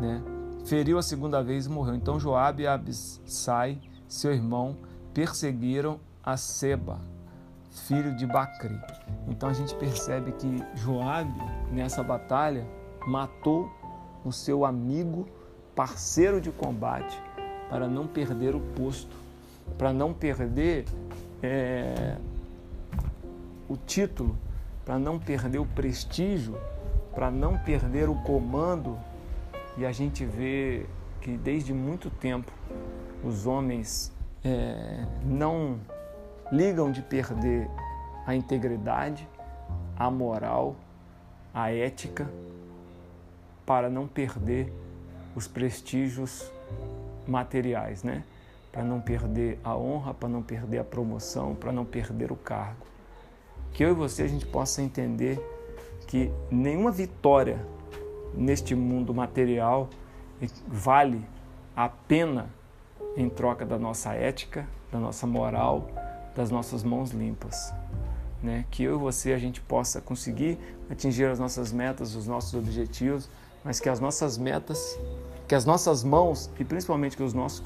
Né? 0.00 0.22
Feriu 0.64 0.96
a 0.96 1.02
segunda 1.02 1.42
vez 1.42 1.66
e 1.66 1.68
morreu. 1.68 1.94
Então 1.94 2.18
Joabe 2.18 2.62
e 2.62 2.66
Abissai, 2.66 3.78
seu 4.08 4.32
irmão, 4.32 4.76
perseguiram 5.12 6.00
a 6.22 6.38
Seba, 6.38 6.98
filho 7.70 8.16
de 8.16 8.26
Bacri. 8.26 8.80
Então 9.28 9.50
a 9.50 9.52
gente 9.52 9.74
percebe 9.74 10.32
que 10.32 10.64
Joabe, 10.74 11.38
nessa 11.70 12.02
batalha, 12.02 12.66
matou 13.06 13.70
o 14.24 14.32
seu 14.32 14.64
amigo, 14.64 15.28
parceiro 15.74 16.40
de 16.40 16.50
combate, 16.50 17.20
para 17.68 17.88
não 17.88 18.06
perder 18.06 18.54
o 18.54 18.60
posto, 18.60 19.14
para 19.76 19.92
não 19.92 20.12
perder 20.12 20.84
é, 21.42 22.16
o 23.68 23.76
título, 23.76 24.36
para 24.84 24.98
não 24.98 25.18
perder 25.18 25.58
o 25.58 25.66
prestígio, 25.66 26.56
para 27.14 27.30
não 27.30 27.58
perder 27.58 28.08
o 28.08 28.14
comando. 28.22 28.98
E 29.76 29.84
a 29.84 29.92
gente 29.92 30.24
vê 30.24 30.86
que 31.20 31.36
desde 31.36 31.72
muito 31.72 32.10
tempo 32.10 32.52
os 33.22 33.46
homens 33.46 34.12
é, 34.44 35.06
não 35.24 35.78
ligam 36.52 36.92
de 36.92 37.02
perder 37.02 37.68
a 38.26 38.34
integridade, 38.34 39.26
a 39.96 40.10
moral, 40.10 40.76
a 41.52 41.72
ética, 41.72 42.28
para 43.66 43.88
não 43.88 44.06
perder 44.06 44.72
os 45.34 45.48
prestígios 45.48 46.50
materiais, 47.26 48.02
né? 48.02 48.24
Para 48.70 48.82
não 48.82 49.00
perder 49.00 49.58
a 49.62 49.76
honra, 49.76 50.12
para 50.12 50.28
não 50.28 50.42
perder 50.42 50.78
a 50.78 50.84
promoção, 50.84 51.54
para 51.54 51.72
não 51.72 51.84
perder 51.84 52.32
o 52.32 52.36
cargo. 52.36 52.86
Que 53.72 53.84
eu 53.84 53.90
e 53.90 53.94
você 53.94 54.22
a 54.22 54.28
gente 54.28 54.46
possa 54.46 54.82
entender 54.82 55.38
que 56.06 56.30
nenhuma 56.50 56.90
vitória 56.90 57.64
neste 58.34 58.74
mundo 58.74 59.14
material 59.14 59.88
vale 60.66 61.24
a 61.76 61.88
pena 61.88 62.50
em 63.16 63.28
troca 63.28 63.64
da 63.64 63.78
nossa 63.78 64.12
ética, 64.12 64.66
da 64.90 64.98
nossa 64.98 65.26
moral, 65.26 65.88
das 66.34 66.50
nossas 66.50 66.82
mãos 66.82 67.10
limpas. 67.10 67.72
Né? 68.42 68.64
Que 68.70 68.82
eu 68.82 68.96
e 68.96 68.98
você 68.98 69.32
a 69.32 69.38
gente 69.38 69.60
possa 69.60 70.00
conseguir 70.00 70.58
atingir 70.90 71.24
as 71.26 71.38
nossas 71.38 71.72
metas, 71.72 72.14
os 72.14 72.26
nossos 72.26 72.54
objetivos, 72.54 73.28
mas 73.64 73.80
que 73.80 73.88
as 73.88 73.98
nossas 73.98 74.36
metas, 74.36 74.98
que 75.48 75.54
as 75.54 75.64
nossas 75.64 76.04
mãos 76.04 76.50
e 76.60 76.64
principalmente 76.64 77.16
que 77.16 77.22
os 77.22 77.32
nossos 77.32 77.62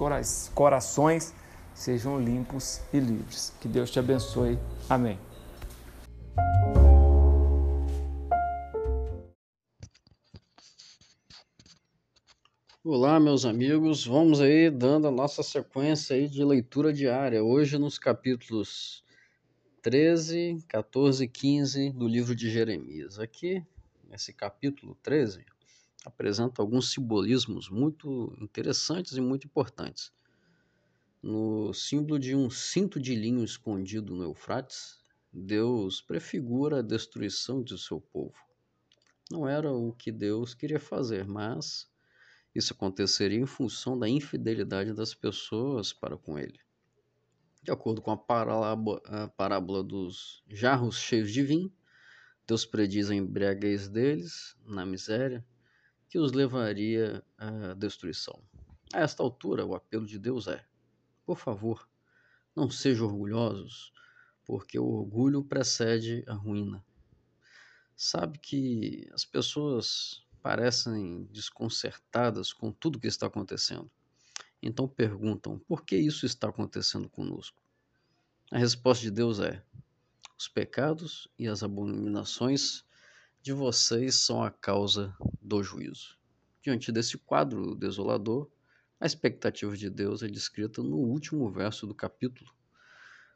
corações 0.54 1.34
sejam 1.74 2.20
limpos 2.20 2.80
e 2.92 3.00
livres. 3.00 3.52
Que 3.60 3.66
Deus 3.66 3.90
te 3.90 3.98
abençoe. 3.98 4.56
Amém. 4.88 5.18
Olá, 12.84 13.18
meus 13.20 13.44
amigos. 13.44 14.06
Vamos 14.06 14.40
aí 14.40 14.70
dando 14.70 15.08
a 15.08 15.10
nossa 15.10 15.42
sequência 15.42 16.16
aí 16.16 16.28
de 16.28 16.44
leitura 16.44 16.92
diária. 16.92 17.42
Hoje 17.42 17.76
nos 17.76 17.98
capítulos 17.98 19.04
13, 19.82 20.64
14 20.68 21.24
e 21.24 21.28
15 21.28 21.90
do 21.90 22.08
livro 22.08 22.34
de 22.34 22.48
Jeremias. 22.48 23.18
Aqui, 23.18 23.62
nesse 24.08 24.32
capítulo 24.32 24.96
13, 25.02 25.44
apresenta 26.04 26.62
alguns 26.62 26.92
simbolismos 26.92 27.68
muito 27.68 28.36
interessantes 28.40 29.16
e 29.16 29.20
muito 29.20 29.46
importantes. 29.46 30.12
No 31.22 31.72
símbolo 31.74 32.18
de 32.18 32.36
um 32.36 32.48
cinto 32.48 33.00
de 33.00 33.14
linho 33.14 33.44
escondido 33.44 34.14
no 34.14 34.22
Eufrates, 34.22 35.02
Deus 35.32 36.00
prefigura 36.00 36.78
a 36.78 36.82
destruição 36.82 37.62
de 37.62 37.78
seu 37.78 38.00
povo. 38.00 38.36
Não 39.30 39.46
era 39.46 39.72
o 39.72 39.92
que 39.92 40.10
Deus 40.10 40.54
queria 40.54 40.80
fazer, 40.80 41.26
mas 41.26 41.90
isso 42.54 42.72
aconteceria 42.72 43.38
em 43.38 43.46
função 43.46 43.98
da 43.98 44.08
infidelidade 44.08 44.94
das 44.94 45.14
pessoas 45.14 45.92
para 45.92 46.16
com 46.16 46.38
ele. 46.38 46.58
De 47.62 47.70
acordo 47.70 48.00
com 48.00 48.10
a 48.10 48.16
parábola, 48.16 49.02
a 49.04 49.28
parábola 49.28 49.84
dos 49.84 50.42
jarros 50.48 50.96
cheios 50.96 51.30
de 51.30 51.42
vinho, 51.42 51.72
Deus 52.46 52.64
prediz 52.64 53.10
a 53.10 53.14
embriaguez 53.14 53.88
deles 53.88 54.56
na 54.64 54.86
miséria, 54.86 55.44
que 56.08 56.18
os 56.18 56.32
levaria 56.32 57.22
à 57.36 57.74
destruição. 57.74 58.42
A 58.92 59.00
esta 59.00 59.22
altura, 59.22 59.66
o 59.66 59.74
apelo 59.74 60.06
de 60.06 60.18
Deus 60.18 60.48
é: 60.48 60.64
por 61.26 61.38
favor, 61.38 61.88
não 62.56 62.70
sejam 62.70 63.06
orgulhosos, 63.06 63.92
porque 64.44 64.78
o 64.78 64.86
orgulho 64.86 65.44
precede 65.44 66.24
a 66.26 66.32
ruína. 66.32 66.84
Sabe 67.94 68.38
que 68.38 69.08
as 69.12 69.24
pessoas 69.24 70.24
parecem 70.42 71.24
desconcertadas 71.30 72.52
com 72.52 72.72
tudo 72.72 72.98
que 72.98 73.06
está 73.06 73.26
acontecendo. 73.26 73.90
Então 74.62 74.88
perguntam: 74.88 75.58
por 75.58 75.84
que 75.84 75.96
isso 75.96 76.24
está 76.24 76.48
acontecendo 76.48 77.08
conosco? 77.08 77.62
A 78.50 78.56
resposta 78.56 79.02
de 79.02 79.10
Deus 79.10 79.38
é: 79.40 79.62
os 80.38 80.48
pecados 80.48 81.28
e 81.38 81.46
as 81.46 81.62
abominações 81.62 82.84
de 83.48 83.54
vocês 83.54 84.16
são 84.16 84.42
a 84.42 84.50
causa 84.50 85.16
do 85.40 85.62
juízo. 85.62 86.18
Diante 86.62 86.92
desse 86.92 87.16
quadro 87.16 87.74
desolador, 87.74 88.46
a 89.00 89.06
expectativa 89.06 89.74
de 89.74 89.88
Deus 89.88 90.22
é 90.22 90.28
descrita 90.28 90.82
no 90.82 90.96
último 90.96 91.50
verso 91.50 91.86
do 91.86 91.94
capítulo, 91.94 92.54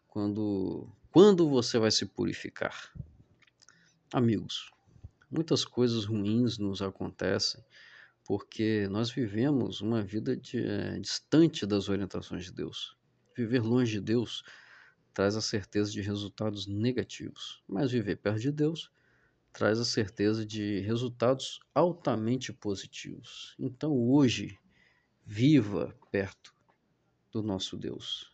quando 0.06 0.86
quando 1.10 1.48
você 1.48 1.78
vai 1.78 1.90
se 1.90 2.04
purificar. 2.04 2.92
Amigos, 4.12 4.70
muitas 5.30 5.64
coisas 5.64 6.04
ruins 6.04 6.58
nos 6.58 6.82
acontecem 6.82 7.64
porque 8.22 8.86
nós 8.88 9.10
vivemos 9.10 9.80
uma 9.80 10.02
vida 10.02 10.36
de, 10.36 10.58
é, 10.58 10.98
distante 10.98 11.64
das 11.64 11.88
orientações 11.88 12.44
de 12.44 12.52
Deus. 12.52 12.98
Viver 13.34 13.62
longe 13.62 13.92
de 13.92 14.00
Deus 14.02 14.44
traz 15.14 15.36
a 15.36 15.40
certeza 15.40 15.90
de 15.90 16.02
resultados 16.02 16.66
negativos, 16.66 17.64
mas 17.66 17.90
viver 17.90 18.16
perto 18.16 18.40
de 18.40 18.52
Deus 18.52 18.90
traz 19.52 19.78
a 19.78 19.84
certeza 19.84 20.46
de 20.46 20.80
resultados 20.80 21.60
altamente 21.74 22.52
positivos. 22.52 23.54
Então, 23.58 23.92
hoje, 23.92 24.58
viva 25.24 25.94
perto 26.10 26.54
do 27.30 27.42
nosso 27.42 27.76
Deus. 27.76 28.32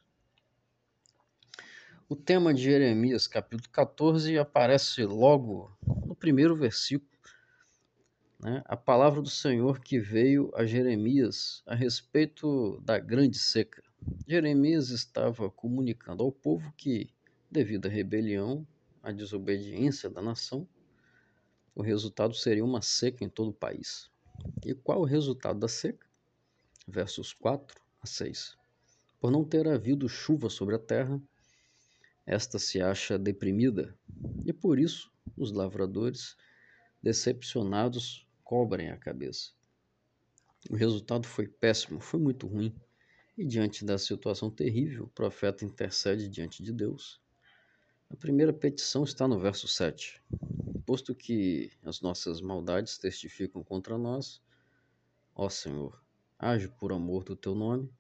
O 2.09 2.17
tema 2.17 2.55
de 2.55 2.63
Jeremias, 2.63 3.27
capítulo 3.27 3.69
14, 3.71 4.39
aparece 4.39 5.05
logo 5.05 5.77
no 6.07 6.15
primeiro 6.15 6.57
versículo. 6.57 7.11
Né? 8.41 8.63
A 8.65 8.77
palavra 8.77 9.21
do 9.21 9.29
Senhor 9.29 9.81
que 9.81 9.99
veio 9.99 10.51
a 10.55 10.65
Jeremias 10.65 11.63
a 11.67 11.75
respeito 11.75 12.81
da 12.81 12.99
grande 12.99 13.39
seca. 13.39 13.83
Jeremias 14.27 14.91
estava 14.91 15.51
comunicando 15.51 16.23
ao 16.23 16.33
povo 16.33 16.73
que, 16.77 17.11
devido 17.51 17.87
à 17.87 17.89
rebelião 17.91 18.67
a 19.03 19.13
desobediência 19.13 20.09
da 20.09 20.23
nação, 20.23 20.67
o 21.79 21.83
resultado 21.83 22.35
seria 22.35 22.65
uma 22.65 22.83
seca 22.83 23.25
em 23.25 23.29
todo 23.29 23.51
o 23.51 23.55
país. 23.55 24.11
E 24.67 24.75
qual 24.75 25.01
o 25.01 25.05
resultado 25.05 25.61
da 25.61 25.69
seca? 25.69 26.05
Versos 26.89 27.33
4 27.33 27.81
a 28.03 28.07
6. 28.07 28.57
Por 29.21 29.31
não 29.31 29.45
ter 29.45 29.69
havido 29.69 30.09
chuva 30.09 30.51
sobre 30.51 30.75
a 30.75 30.79
terra, 30.81 31.23
esta 32.27 32.59
se 32.59 32.81
acha 32.81 33.17
deprimida, 33.17 33.97
e 34.45 34.53
por 34.53 34.77
isso 34.77 35.09
os 35.37 35.53
lavradores, 35.53 36.37
decepcionados, 37.01 38.27
cobrem 38.43 38.91
a 38.91 38.97
cabeça. 38.97 39.53
O 40.69 40.75
resultado 40.75 41.29
foi 41.29 41.47
péssimo, 41.47 42.01
foi 42.01 42.19
muito 42.19 42.49
ruim. 42.49 42.75
E 43.37 43.45
diante 43.45 43.85
da 43.85 43.97
situação 43.99 44.51
terrível, 44.51 45.05
o 45.05 45.11
profeta 45.11 45.65
intercede 45.65 46.29
diante 46.29 46.61
de 46.61 46.73
Deus. 46.73 47.21
A 48.11 48.17
primeira 48.17 48.53
petição 48.53 49.05
está 49.05 49.29
no 49.29 49.39
verso 49.39 49.69
7. 49.69 50.21
Posto 50.89 51.15
que 51.15 51.71
as 51.85 52.01
nossas 52.01 52.41
maldades 52.41 52.97
testificam 52.97 53.63
contra 53.63 53.99
nós, 53.99 54.41
ó 55.35 55.51
Senhor, 55.51 56.03
age 56.39 56.67
por 56.67 56.95
amor 56.95 57.25
do 57.25 57.37
teu 57.37 57.55
nome, 57.55 57.93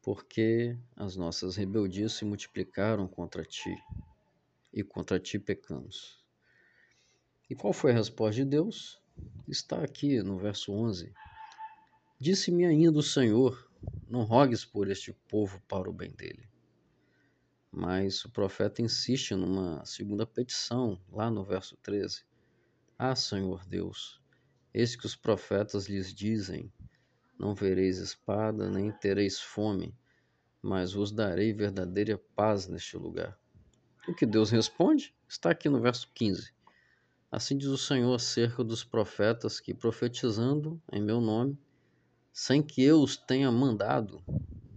porque 0.00 0.74
as 0.96 1.14
nossas 1.14 1.56
rebeldias 1.56 2.14
se 2.14 2.24
multiplicaram 2.24 3.06
contra 3.06 3.44
ti, 3.44 3.76
e 4.72 4.82
contra 4.82 5.20
ti 5.20 5.38
pecamos. 5.38 6.24
E 7.50 7.54
qual 7.54 7.74
foi 7.74 7.90
a 7.90 7.96
resposta 7.96 8.36
de 8.36 8.46
Deus? 8.46 8.98
Está 9.46 9.84
aqui 9.84 10.22
no 10.22 10.38
verso 10.38 10.72
11. 10.72 11.12
Disse-me 12.18 12.64
ainda 12.64 12.98
o 12.98 13.02
Senhor: 13.02 13.70
Não 14.08 14.22
rogues 14.22 14.64
por 14.64 14.90
este 14.90 15.12
povo 15.28 15.60
para 15.68 15.90
o 15.90 15.92
bem 15.92 16.10
dele. 16.12 16.48
Mas 17.74 18.22
o 18.26 18.30
profeta 18.30 18.82
insiste 18.82 19.34
numa 19.34 19.82
segunda 19.86 20.26
petição, 20.26 21.00
lá 21.10 21.30
no 21.30 21.42
verso 21.42 21.74
13. 21.78 22.22
Ah, 22.98 23.16
Senhor 23.16 23.64
Deus, 23.64 24.20
eis 24.74 24.94
que 24.94 25.06
os 25.06 25.16
profetas 25.16 25.88
lhes 25.88 26.12
dizem: 26.12 26.70
Não 27.38 27.54
vereis 27.54 27.96
espada, 27.96 28.68
nem 28.68 28.92
tereis 28.92 29.40
fome, 29.40 29.96
mas 30.60 30.92
vos 30.92 31.10
darei 31.10 31.54
verdadeira 31.54 32.20
paz 32.36 32.68
neste 32.68 32.98
lugar. 32.98 33.38
O 34.06 34.14
que 34.14 34.26
Deus 34.26 34.50
responde 34.50 35.14
está 35.26 35.50
aqui 35.50 35.70
no 35.70 35.80
verso 35.80 36.10
15. 36.14 36.52
Assim 37.30 37.56
diz 37.56 37.68
o 37.68 37.78
Senhor 37.78 38.14
acerca 38.14 38.62
dos 38.62 38.84
profetas 38.84 39.58
que, 39.58 39.72
profetizando 39.72 40.78
em 40.92 41.00
meu 41.00 41.22
nome, 41.22 41.58
sem 42.30 42.62
que 42.62 42.82
eu 42.82 43.00
os 43.00 43.16
tenha 43.16 43.50
mandado, 43.50 44.22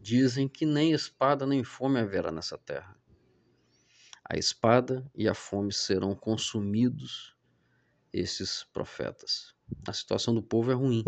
dizem 0.06 0.48
que 0.48 0.68
nem 0.68 0.92
espada 0.92 1.48
nem 1.48 1.64
fome 1.64 2.00
haverá 2.00 2.32
nessa 2.32 2.60
terra. 2.60 2.96
A 4.24 4.38
espada 4.38 5.04
e 5.16 5.28
a 5.28 5.34
fome 5.34 5.74
serão 5.74 6.14
consumidos 6.14 7.36
esses 8.14 8.64
profetas. 8.66 9.56
A 9.88 9.92
situação 9.92 10.36
do 10.36 10.44
povo 10.44 10.70
é 10.70 10.76
ruim. 10.76 11.04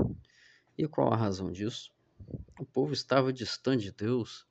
E 0.75 0.87
qual 0.87 1.13
a 1.13 1.15
razão 1.15 1.51
disso? 1.51 1.93
O 2.59 2.65
povo 2.65 2.91
estava 2.91 3.31
distante 3.31 3.83
de 3.83 3.91
Deus. 3.91 4.47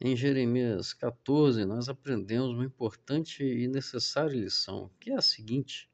Em 0.00 0.16
Jeremias 0.16 0.92
14, 0.92 1.64
nós 1.64 1.88
aprendemos 1.88 2.52
uma 2.52 2.64
importante 2.64 3.44
e 3.44 3.68
necessária 3.68 4.34
lição, 4.34 4.90
que 4.98 5.12
é 5.12 5.14
a 5.14 5.22
seguinte: 5.22 5.88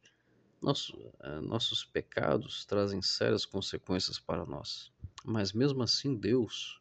nosso, 0.62 0.98
eh, 1.20 1.40
nossos 1.42 1.84
pecados 1.84 2.64
trazem 2.64 3.02
sérias 3.02 3.44
consequências 3.44 4.18
para 4.18 4.46
nós, 4.46 4.90
mas 5.22 5.52
mesmo 5.52 5.82
assim, 5.82 6.16
Deus, 6.16 6.80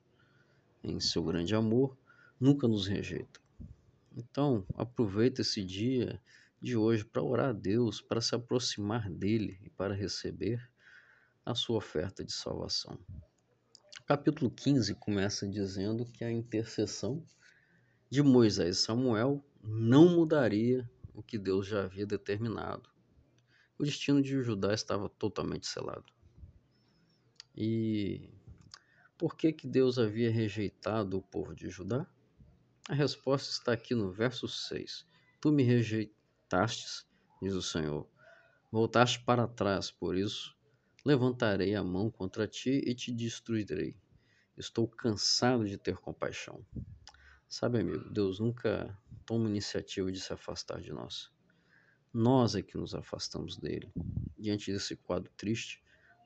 em 0.92 1.00
seu 1.00 1.24
grande 1.24 1.56
amor, 1.56 1.98
nunca 2.39 2.68
nos 2.68 2.88
rejeita. 2.88 3.39
Então, 4.15 4.65
aproveita 4.75 5.42
esse 5.42 5.64
dia 5.64 6.22
de 6.62 6.77
hoje 6.77 7.03
para 7.03 7.22
orar 7.22 7.50
a 7.50 7.53
Deus, 7.53 8.01
para 8.01 8.22
se 8.22 8.33
aproximar 8.33 9.10
dele 9.10 9.60
e 9.64 9.70
para 9.70 9.94
receber 9.94 10.70
a 11.46 11.53
sua 11.53 11.77
oferta 11.77 12.24
de 12.24 12.31
salvação. 12.31 12.98
Capítulo 14.05 14.50
15 14.50 14.96
começa 14.96 15.48
dizendo 15.48 16.05
que 16.05 16.24
a 16.24 16.31
intercessão 16.31 17.25
de 18.10 18.22
Moisés 18.22 18.77
e 18.77 18.81
Samuel 18.81 19.44
não 19.64 20.10
mudaria 20.10 20.90
o 21.14 21.24
que 21.24 21.38
Deus 21.38 21.68
já 21.68 21.83
havia 21.83 22.05
determinado 22.05 22.96
o 23.77 23.83
destino 23.83 24.22
de 24.22 24.42
Judá 24.42 24.74
estava 24.74 25.10
totalmente 25.10 25.68
selado. 25.68 26.05
E 27.55 28.29
por 29.18 29.36
que, 29.36 29.54
que 29.54 29.68
Deus 29.68 29.98
havia 29.98 30.32
rejeitado 30.32 31.18
o 31.18 31.22
povo 31.22 31.56
de 31.56 31.70
Judá? 31.70 32.06
A 32.90 32.94
resposta 32.94 33.51
está 33.51 33.74
aqui 33.74 33.96
no 33.96 34.12
verso 34.12 34.48
6. 34.48 35.08
Tu 35.42 35.51
me 35.51 35.64
rejeitastes, 35.64 37.08
diz 37.42 37.54
o 37.54 37.62
Senhor. 37.62 38.08
Voltaste 38.72 39.20
para 39.22 39.48
trás, 39.48 39.90
por 39.90 40.18
isso 40.18 40.56
levantarei 41.06 41.75
a 41.75 41.84
mão 41.84 42.10
contra 42.10 42.48
ti 42.48 42.82
e 42.84 42.96
te 42.96 43.12
destruirei. 43.12 43.96
Estou 44.58 44.88
cansado 44.88 45.64
de 45.64 45.78
ter 45.78 45.98
compaixão. 45.98 46.66
Sabe, 47.48 47.80
amigo, 47.80 48.10
Deus 48.10 48.40
nunca 48.40 48.98
toma 49.24 49.48
iniciativa 49.48 50.12
de 50.12 50.20
se 50.20 50.34
afastar 50.34 50.82
de 50.82 50.92
nós. 50.92 51.32
Nós 52.12 52.56
é 52.56 52.64
que 52.64 52.75
nos 52.75 52.96
afastamos 52.96 53.56
dele. 53.58 53.92
Diante 54.38 54.72
desse 54.72 54.96
quadro 54.96 55.32
triste, 55.38 55.84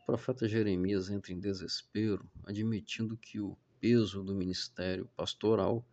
profeta 0.09 0.47
Jeremias 0.47 1.11
entra 1.11 1.31
em 1.31 1.39
desespero, 1.39 2.27
admitindo 2.43 3.15
que 3.15 3.39
o 3.39 3.55
peso 3.79 4.23
do 4.23 4.33
ministério 4.33 5.07
pastoral 5.15 5.85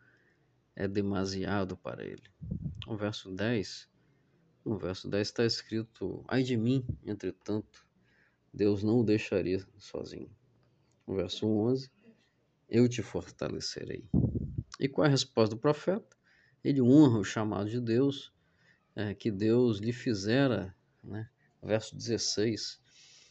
é 0.75 0.89
demasiado 0.89 1.77
para 1.77 2.03
ele. 2.03 2.23
No 2.87 2.97
verso 2.97 3.31
10, 3.31 3.87
no 4.65 4.79
verso 4.79 5.07
10 5.07 5.29
está 5.29 5.45
escrito: 5.45 6.25
Ai 6.29 6.43
de 6.43 6.57
mim, 6.57 6.83
entretanto, 7.05 7.87
Deus 8.53 8.83
não 8.83 9.01
o 9.01 9.05
deixaria 9.05 9.63
sozinho. 9.77 10.31
No 11.07 11.15
verso 11.15 11.47
11, 11.47 11.91
eu 12.71 12.89
te 12.89 13.03
fortalecerei. 13.03 14.09
E 14.81 14.89
qual 14.89 15.05
é 15.05 15.09
a 15.09 15.11
resposta 15.11 15.55
do 15.55 15.61
profeta? 15.61 16.17
Ele 16.65 16.81
honra 16.81 17.19
o 17.19 17.25
chamado 17.25 17.69
de 17.69 17.83
Deus 17.83 18.33
é, 18.95 19.15
que 19.15 19.31
Deus 19.31 19.79
lhe 19.79 19.93
fizera, 19.93 20.75
né? 21.05 21.29
verso 21.63 21.95
16: 21.95 22.81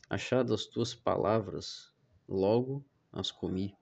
Achadas 0.10 0.62
as 0.62 0.66
tuas 0.66 0.94
palavras, 0.94 1.92
logo 2.28 2.86
as 3.12 3.32
comi. 3.32 3.76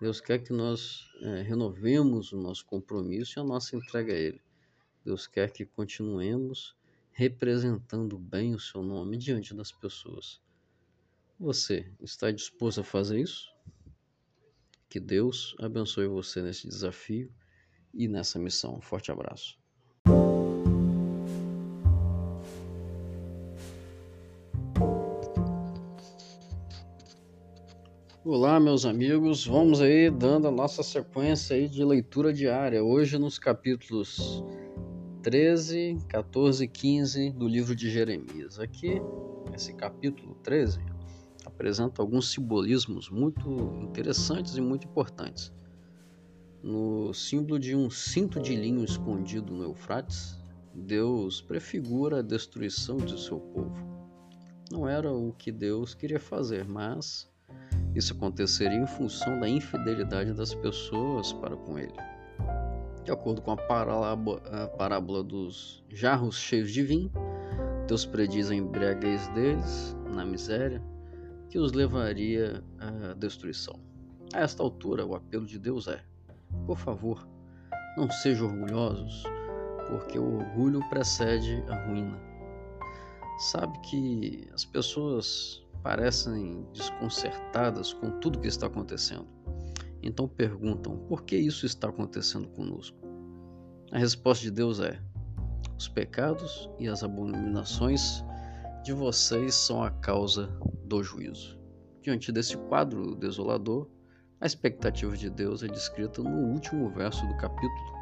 Deus 0.00 0.20
quer 0.20 0.38
que 0.38 0.52
nós 0.52 1.10
é, 1.20 1.42
renovemos 1.42 2.32
o 2.32 2.36
nosso 2.36 2.64
compromisso 2.64 3.38
e 3.38 3.40
a 3.40 3.44
nossa 3.44 3.76
entrega 3.76 4.12
a 4.12 4.16
Ele. 4.16 4.40
Deus 5.04 5.26
quer 5.26 5.50
que 5.50 5.66
continuemos 5.66 6.76
representando 7.10 8.16
bem 8.16 8.54
o 8.54 8.60
seu 8.60 8.80
nome 8.80 9.16
diante 9.16 9.52
das 9.52 9.72
pessoas. 9.72 10.40
Você 11.38 11.92
está 12.00 12.30
disposto 12.30 12.80
a 12.80 12.84
fazer 12.84 13.20
isso? 13.20 13.52
Que 14.88 15.00
Deus 15.00 15.56
abençoe 15.58 16.06
você 16.06 16.40
nesse 16.40 16.68
desafio 16.68 17.32
e 17.92 18.06
nessa 18.06 18.38
missão. 18.38 18.76
Um 18.76 18.80
forte 18.80 19.10
abraço. 19.10 19.57
Olá, 28.30 28.60
meus 28.60 28.84
amigos. 28.84 29.46
Vamos 29.46 29.80
aí 29.80 30.10
dando 30.10 30.48
a 30.48 30.50
nossa 30.50 30.82
sequência 30.82 31.56
aí 31.56 31.66
de 31.66 31.82
leitura 31.82 32.30
diária. 32.30 32.84
Hoje 32.84 33.16
nos 33.16 33.38
capítulos 33.38 34.44
13, 35.22 35.96
14 36.10 36.62
e 36.62 36.68
15 36.68 37.30
do 37.30 37.48
livro 37.48 37.74
de 37.74 37.88
Jeremias. 37.90 38.60
Aqui, 38.60 39.00
esse 39.54 39.72
capítulo 39.72 40.34
13 40.42 40.78
apresenta 41.46 42.02
alguns 42.02 42.30
simbolismos 42.30 43.08
muito 43.08 43.48
interessantes 43.80 44.58
e 44.58 44.60
muito 44.60 44.86
importantes. 44.86 45.50
No 46.62 47.14
símbolo 47.14 47.58
de 47.58 47.74
um 47.74 47.88
cinto 47.88 48.42
de 48.42 48.54
linho 48.54 48.84
escondido 48.84 49.54
no 49.54 49.64
Eufrates, 49.64 50.38
Deus 50.74 51.40
prefigura 51.40 52.18
a 52.18 52.22
destruição 52.22 52.98
de 52.98 53.18
seu 53.18 53.40
povo. 53.40 53.74
Não 54.70 54.86
era 54.86 55.10
o 55.10 55.32
que 55.32 55.50
Deus 55.50 55.94
queria 55.94 56.20
fazer, 56.20 56.68
mas 56.68 57.26
isso 57.98 58.14
aconteceria 58.14 58.78
em 58.78 58.86
função 58.86 59.40
da 59.40 59.48
infidelidade 59.48 60.32
das 60.32 60.54
pessoas 60.54 61.32
para 61.32 61.56
com 61.56 61.78
ele. 61.78 61.94
De 63.04 63.10
acordo 63.10 63.42
com 63.42 63.50
a 63.50 63.56
parábola, 63.56 65.24
dos 65.24 65.82
jarros 65.88 66.36
cheios 66.36 66.70
de 66.70 66.82
vinho, 66.82 67.10
Deus 67.86 68.04
prediz 68.06 68.50
a 68.50 68.54
embriaguez 68.54 69.26
deles 69.28 69.96
na 70.14 70.24
miséria, 70.24 70.82
que 71.48 71.58
os 71.58 71.72
levaria 71.72 72.62
à 72.78 73.14
destruição. 73.14 73.80
A 74.32 74.40
esta 74.40 74.62
altura, 74.62 75.04
o 75.06 75.14
apelo 75.14 75.46
de 75.46 75.58
Deus 75.58 75.88
é: 75.88 76.00
por 76.66 76.78
favor, 76.78 77.26
não 77.96 78.10
sejam 78.10 78.46
orgulhosos, 78.46 79.24
porque 79.88 80.18
o 80.18 80.36
orgulho 80.36 80.86
precede 80.88 81.64
a 81.68 81.86
ruína. 81.86 82.20
Sabe 83.38 83.78
que 83.80 84.48
as 84.52 84.64
pessoas 84.64 85.66
parecem 85.82 86.66
desconcertadas 86.72 87.92
com 87.92 88.10
tudo 88.20 88.40
que 88.40 88.48
está 88.48 88.66
acontecendo. 88.66 89.26
Então 90.02 90.28
perguntam: 90.28 90.96
por 91.08 91.24
que 91.24 91.36
isso 91.36 91.66
está 91.66 91.88
acontecendo 91.88 92.48
conosco? 92.48 92.96
A 93.92 93.98
resposta 93.98 94.44
de 94.44 94.50
Deus 94.50 94.80
é: 94.80 95.00
os 95.76 95.88
pecados 95.88 96.68
e 96.78 96.88
as 96.88 97.02
abominações 97.02 98.24
de 98.84 98.92
vocês 98.92 99.54
são 99.54 99.82
a 99.82 99.90
causa 99.90 100.46
do 100.84 101.02
juízo. 101.02 101.58
Diante 102.02 102.32
desse 102.32 102.56
quadro 102.56 103.14
desolador, 103.14 103.88
a 104.40 104.46
expectativa 104.46 105.16
de 105.16 105.28
Deus 105.28 105.62
é 105.62 105.66
descrita 105.66 106.22
no 106.22 106.52
último 106.52 106.88
verso 106.90 107.26
do 107.26 107.36
capítulo, 107.36 107.92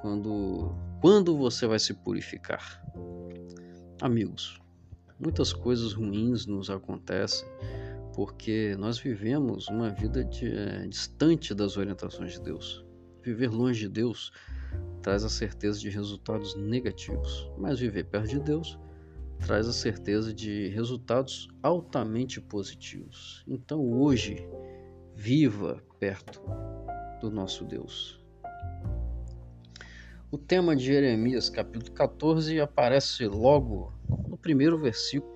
quando 0.00 0.74
quando 1.00 1.36
você 1.36 1.66
vai 1.66 1.78
se 1.78 1.94
purificar. 1.94 2.82
Amigos, 4.02 4.60
muitas 5.20 5.52
coisas 5.52 5.92
ruins 5.92 6.46
nos 6.46 6.70
acontecem 6.70 7.46
porque 8.14 8.74
nós 8.78 8.98
vivemos 8.98 9.68
uma 9.68 9.90
vida 9.90 10.24
de, 10.24 10.46
é, 10.46 10.86
distante 10.86 11.54
das 11.54 11.76
orientações 11.76 12.32
de 12.32 12.40
Deus. 12.40 12.84
Viver 13.22 13.48
longe 13.48 13.82
de 13.82 13.88
Deus 13.88 14.32
traz 15.02 15.24
a 15.24 15.28
certeza 15.28 15.78
de 15.78 15.88
resultados 15.88 16.54
negativos, 16.56 17.50
mas 17.56 17.78
viver 17.78 18.04
perto 18.04 18.30
de 18.30 18.40
Deus 18.40 18.78
traz 19.46 19.66
a 19.66 19.72
certeza 19.72 20.34
de 20.34 20.68
resultados 20.68 21.48
altamente 21.62 22.40
positivos. 22.40 23.42
Então 23.46 23.80
hoje, 23.92 24.46
viva 25.14 25.82
perto 25.98 26.42
do 27.20 27.30
nosso 27.30 27.64
Deus. 27.64 28.20
O 30.30 30.38
tema 30.38 30.76
de 30.76 30.84
Jeremias, 30.84 31.48
capítulo 31.48 31.92
14, 31.92 32.60
aparece 32.60 33.26
logo 33.26 33.92
no 34.28 34.36
primeiro 34.36 34.78
versículo. 34.78 35.32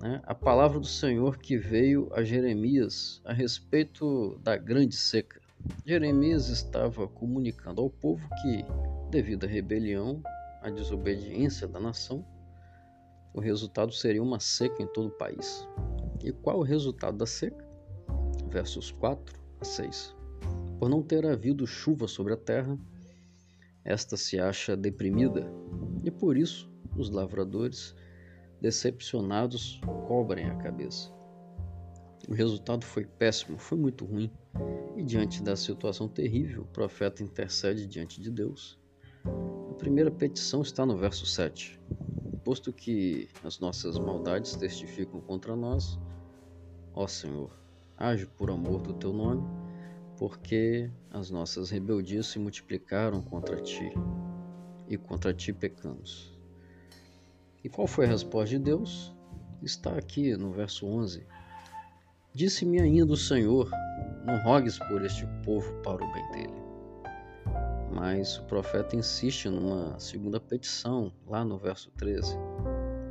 Né? 0.00 0.20
A 0.24 0.34
palavra 0.34 0.78
do 0.78 0.86
Senhor 0.86 1.38
que 1.38 1.56
veio 1.56 2.08
a 2.12 2.22
Jeremias 2.22 3.20
a 3.24 3.32
respeito 3.32 4.38
da 4.42 4.56
grande 4.56 4.96
seca. 4.96 5.40
Jeremias 5.84 6.48
estava 6.48 7.08
comunicando 7.08 7.80
ao 7.80 7.90
povo 7.90 8.28
que, 8.42 8.64
devido 9.10 9.44
à 9.44 9.46
rebelião, 9.48 10.22
à 10.62 10.70
desobediência 10.70 11.66
da 11.66 11.80
nação, 11.80 12.24
o 13.34 13.40
resultado 13.40 13.92
seria 13.92 14.22
uma 14.22 14.40
seca 14.40 14.82
em 14.82 14.86
todo 14.86 15.08
o 15.08 15.18
país. 15.18 15.66
E 16.22 16.32
qual 16.32 16.58
o 16.58 16.62
resultado 16.62 17.16
da 17.16 17.26
seca? 17.26 17.66
versos 18.56 18.90
4 18.90 19.38
a 19.60 19.64
6. 19.64 20.14
Por 20.78 20.88
não 20.88 21.02
ter 21.02 21.26
havido 21.26 21.66
chuva 21.66 22.08
sobre 22.08 22.32
a 22.32 22.36
terra, 22.36 22.78
esta 23.84 24.16
se 24.16 24.38
acha 24.38 24.76
deprimida, 24.76 25.46
e 26.02 26.10
por 26.10 26.36
isso 26.36 26.70
os 26.96 27.10
lavradores, 27.10 27.94
decepcionados, 28.60 29.80
cobrem 30.06 30.46
a 30.46 30.56
cabeça. 30.56 31.14
O 32.28 32.34
resultado 32.34 32.84
foi 32.84 33.04
péssimo, 33.04 33.58
foi 33.58 33.78
muito 33.78 34.04
ruim, 34.04 34.30
e 34.96 35.02
diante 35.02 35.42
da 35.42 35.54
situação 35.54 36.08
terrível, 36.08 36.62
o 36.62 36.66
profeta 36.66 37.22
intercede 37.22 37.86
diante 37.86 38.20
de 38.20 38.30
Deus. 38.30 38.78
A 39.70 39.74
primeira 39.74 40.10
petição 40.10 40.62
está 40.62 40.84
no 40.86 40.96
verso 40.96 41.26
7. 41.26 41.78
Posto 42.44 42.72
que 42.72 43.28
as 43.44 43.60
nossas 43.60 43.98
maldades 43.98 44.56
testificam 44.56 45.20
contra 45.20 45.54
nós, 45.54 45.98
ó 46.94 47.06
Senhor, 47.06 47.50
age 47.96 48.26
por 48.26 48.50
amor 48.50 48.80
do 48.80 48.94
teu 48.94 49.12
nome, 49.12 49.42
porque 50.16 50.90
as 51.10 51.30
nossas 51.30 51.70
rebeldias 51.70 52.26
se 52.26 52.38
multiplicaram 52.38 53.20
contra 53.20 53.60
ti 53.60 53.92
e 54.88 54.96
contra 54.96 55.34
ti 55.34 55.52
pecamos. 55.52 56.35
E 57.66 57.68
qual 57.68 57.88
foi 57.88 58.04
a 58.04 58.08
resposta 58.08 58.50
de 58.50 58.60
Deus? 58.60 59.12
Está 59.60 59.98
aqui 59.98 60.36
no 60.36 60.52
verso 60.52 60.86
11. 60.86 61.26
Disse-me 62.32 62.80
ainda 62.80 63.12
o 63.12 63.16
Senhor: 63.16 63.68
Não 64.24 64.40
rogues 64.44 64.78
por 64.78 65.04
este 65.04 65.26
povo 65.44 65.74
para 65.82 65.96
o 65.96 66.12
bem 66.12 66.30
dele. 66.30 66.62
Mas 67.92 68.38
o 68.38 68.44
profeta 68.44 68.94
insiste 68.94 69.48
numa 69.48 69.98
segunda 69.98 70.38
petição, 70.38 71.12
lá 71.26 71.44
no 71.44 71.58
verso 71.58 71.90
13. 71.98 72.38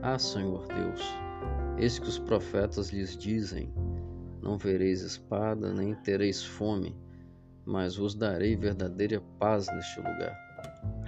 Ah, 0.01 0.17
Senhor 0.17 0.65
Deus, 0.67 1.01
eis 1.77 1.99
que 1.99 2.07
os 2.07 2.17
profetas 2.17 2.91
lhes 2.91 3.17
dizem: 3.17 3.73
não 4.41 4.57
vereis 4.57 5.01
espada, 5.01 5.73
nem 5.73 5.93
tereis 5.95 6.41
fome, 6.41 6.95
mas 7.65 7.97
vos 7.97 8.15
darei 8.15 8.55
verdadeira 8.55 9.21
paz 9.37 9.67
neste 9.75 9.97
lugar. 9.97 10.33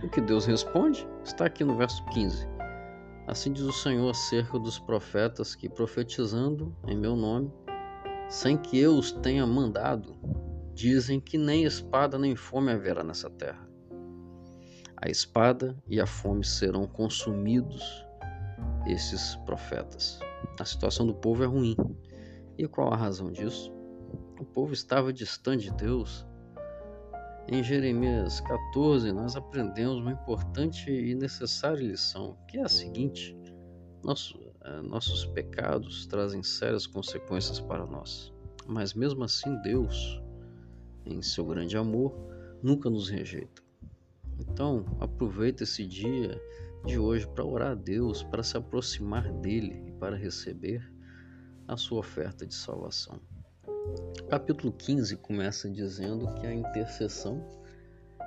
O 0.03 0.09
que 0.09 0.19
Deus 0.19 0.45
responde 0.45 1.07
está 1.23 1.45
aqui 1.45 1.63
no 1.63 1.77
verso 1.77 2.03
15. 2.07 2.56
Assim 3.27 3.51
diz 3.51 3.65
o 3.65 3.73
Senhor 3.73 4.09
acerca 4.09 4.57
dos 4.57 4.79
profetas 4.79 5.53
que, 5.53 5.67
profetizando 5.67 6.73
em 6.87 6.97
meu 6.97 7.13
nome, 7.13 7.51
sem 8.29 8.57
que 8.57 8.79
eu 8.79 8.95
os 8.95 9.11
tenha 9.11 9.45
mandado, 9.45 10.15
dizem 10.73 11.19
que 11.19 11.37
nem 11.37 11.65
espada 11.65 12.17
nem 12.17 12.37
fome 12.37 12.71
haverá 12.71 13.03
nessa 13.03 13.29
terra. 13.29 13.67
A 14.95 15.09
espada 15.09 15.77
e 15.87 15.99
a 15.99 16.07
fome 16.07 16.45
serão 16.45 16.87
consumidos 16.87 17.83
esses 18.87 19.35
profetas. 19.45 20.19
A 20.57 20.63
situação 20.63 21.05
do 21.05 21.13
povo 21.13 21.43
é 21.43 21.47
ruim. 21.47 21.75
E 22.57 22.65
qual 22.65 22.93
a 22.93 22.97
razão 22.97 23.31
disso? 23.31 23.71
O 24.39 24.45
povo 24.45 24.71
estava 24.71 25.11
distante 25.11 25.65
de 25.65 25.75
Deus. 25.75 26.25
Em 27.49 27.63
Jeremias 27.63 28.41
14, 28.41 29.09
nós 29.13 29.37
aprendemos 29.37 30.01
uma 30.01 30.11
importante 30.11 30.91
e 30.91 31.15
necessária 31.15 31.81
lição, 31.81 32.37
que 32.45 32.57
é 32.57 32.63
a 32.63 32.67
seguinte: 32.67 33.33
nosso, 34.03 34.37
eh, 34.65 34.81
nossos 34.81 35.25
pecados 35.27 36.05
trazem 36.07 36.43
sérias 36.43 36.85
consequências 36.85 37.61
para 37.61 37.85
nós, 37.85 38.33
mas 38.67 38.93
mesmo 38.93 39.23
assim, 39.23 39.61
Deus, 39.61 40.21
em 41.05 41.21
seu 41.21 41.45
grande 41.45 41.77
amor, 41.77 42.13
nunca 42.61 42.89
nos 42.89 43.07
rejeita. 43.07 43.61
Então, 44.37 44.83
aproveita 44.99 45.63
esse 45.63 45.87
dia 45.87 46.37
de 46.85 46.99
hoje 46.99 47.25
para 47.29 47.45
orar 47.45 47.71
a 47.71 47.75
Deus, 47.75 48.23
para 48.23 48.43
se 48.43 48.57
aproximar 48.57 49.31
dele 49.35 49.85
e 49.87 49.91
para 49.93 50.17
receber 50.17 50.85
a 51.65 51.77
sua 51.77 51.99
oferta 51.99 52.45
de 52.45 52.53
salvação. 52.53 53.21
Capítulo 54.29 54.73
15 54.73 55.15
começa 55.17 55.69
dizendo 55.69 56.33
que 56.35 56.45
a 56.45 56.53
intercessão 56.53 57.41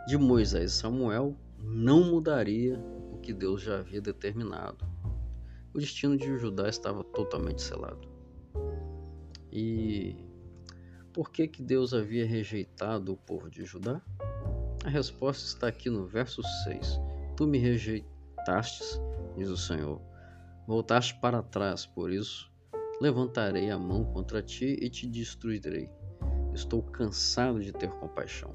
de 0.06 0.16
Moisés 0.16 0.72
e 0.72 0.74
Samuel 0.74 1.36
não 1.58 2.02
mudaria 2.04 2.78
o 3.12 3.18
que 3.18 3.34
Deus 3.34 3.62
já 3.62 3.78
havia 3.78 4.00
determinado. 4.00 4.84
O 5.74 5.78
destino 5.78 6.16
de 6.16 6.38
Judá 6.38 6.68
estava 6.68 7.04
totalmente 7.04 7.60
selado. 7.60 8.08
E 9.52 10.16
por 11.12 11.30
que, 11.30 11.46
que 11.46 11.62
Deus 11.62 11.92
havia 11.92 12.26
rejeitado 12.26 13.12
o 13.12 13.16
povo 13.16 13.50
de 13.50 13.64
Judá? 13.64 14.00
A 14.84 14.88
resposta 14.88 15.44
está 15.44 15.68
aqui 15.68 15.90
no 15.90 16.06
verso 16.06 16.42
6. 16.64 16.98
Tu 17.36 17.46
me 17.46 17.58
rejeitastes, 17.58 19.00
diz 19.36 19.48
o 19.48 19.56
Senhor. 19.56 20.00
Voltaste 20.66 21.14
para 21.20 21.42
trás, 21.42 21.84
por 21.84 22.10
isso 22.10 22.49
levantarei 23.00 23.70
a 23.70 23.78
mão 23.78 24.04
contra 24.04 24.42
ti 24.42 24.76
e 24.80 24.90
te 24.90 25.06
destruirei. 25.06 25.88
Estou 26.52 26.82
cansado 26.82 27.60
de 27.60 27.72
ter 27.72 27.90
compaixão. 27.90 28.52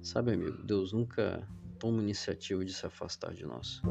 Sabe, 0.00 0.32
amigo, 0.32 0.62
Deus 0.62 0.92
nunca 0.92 1.46
toma 1.78 2.00
iniciativa 2.00 2.64
de 2.64 2.72
se 2.72 2.86
afastar 2.86 3.34
de 3.34 3.44
nós. 3.44 3.82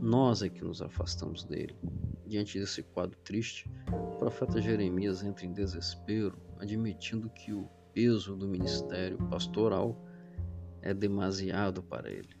Nós 0.00 0.42
é 0.42 0.48
que 0.48 0.62
nos 0.62 0.82
afastamos 0.82 1.44
dele. 1.44 1.76
Diante 2.26 2.58
desse 2.58 2.82
quadro 2.82 3.16
triste, 3.24 3.70
o 3.90 4.18
profeta 4.18 4.60
Jeremias 4.60 5.22
entra 5.22 5.46
em 5.46 5.52
desespero, 5.52 6.36
admitindo 6.58 7.30
que 7.30 7.52
o 7.52 7.68
peso 7.94 8.36
do 8.36 8.46
ministério 8.46 9.18
pastoral 9.28 10.02
é 10.80 10.92
demasiado 10.92 11.82
para 11.82 12.10
ele. 12.10 12.36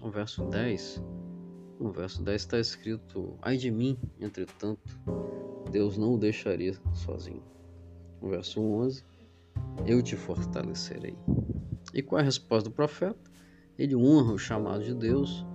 No 0.00 0.10
verso 0.10 0.44
10, 0.46 1.02
no 1.80 1.90
verso 1.90 2.22
10 2.22 2.40
está 2.40 2.60
escrito: 2.60 3.38
Ai 3.40 3.56
de 3.56 3.70
mim, 3.70 3.98
entretanto, 4.20 5.00
Deus 5.72 5.96
não 5.96 6.14
o 6.14 6.18
deixaria 6.18 6.74
sozinho. 6.92 7.42
No 8.20 8.28
verso 8.28 8.60
11, 8.60 9.02
eu 9.86 10.02
te 10.02 10.14
fortalecerei. 10.14 11.16
E 11.94 12.02
qual 12.02 12.18
é 12.18 12.22
a 12.22 12.24
resposta 12.24 12.68
do 12.68 12.74
profeta? 12.74 13.18
Ele 13.78 13.96
honra 13.96 14.34
o 14.34 14.38
chamado 14.38 14.84
de 14.84 14.94
Deus, 14.94 15.46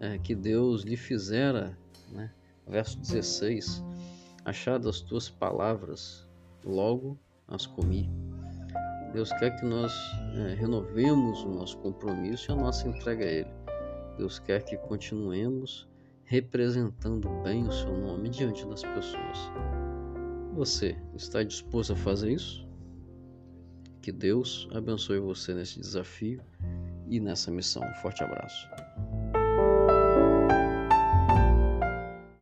é, 0.00 0.18
que 0.18 0.34
Deus 0.34 0.82
lhe 0.82 0.96
fizera, 0.96 1.78
né? 2.10 2.32
verso 2.66 2.98
16, 2.98 3.82
achadas 4.44 4.96
as 4.96 5.00
tuas 5.00 5.30
palavras, 5.30 6.28
logo 6.64 7.16
as 7.46 7.64
comi. 7.64 8.10
Deus 9.12 9.32
quer 9.34 9.56
que 9.56 9.64
nós 9.64 9.92
é, 10.34 10.54
renovemos 10.54 11.42
o 11.44 11.48
nosso 11.48 11.78
compromisso 11.78 12.50
e 12.50 12.52
a 12.52 12.56
nossa 12.56 12.88
entrega 12.88 13.24
a 13.24 13.28
Ele. 13.28 13.59
Deus 14.16 14.38
quer 14.38 14.62
que 14.64 14.76
continuemos 14.76 15.88
representando 16.24 17.28
bem 17.42 17.66
o 17.66 17.72
seu 17.72 17.96
nome 17.96 18.28
diante 18.28 18.64
das 18.66 18.82
pessoas. 18.82 19.38
Você 20.54 20.96
está 21.14 21.42
disposto 21.42 21.92
a 21.92 21.96
fazer 21.96 22.32
isso? 22.32 22.68
Que 24.00 24.12
Deus 24.12 24.68
abençoe 24.72 25.18
você 25.18 25.52
nesse 25.54 25.80
desafio 25.80 26.40
e 27.08 27.20
nessa 27.20 27.50
missão. 27.50 27.82
Um 27.82 27.94
forte 28.00 28.22
abraço. 28.22 28.68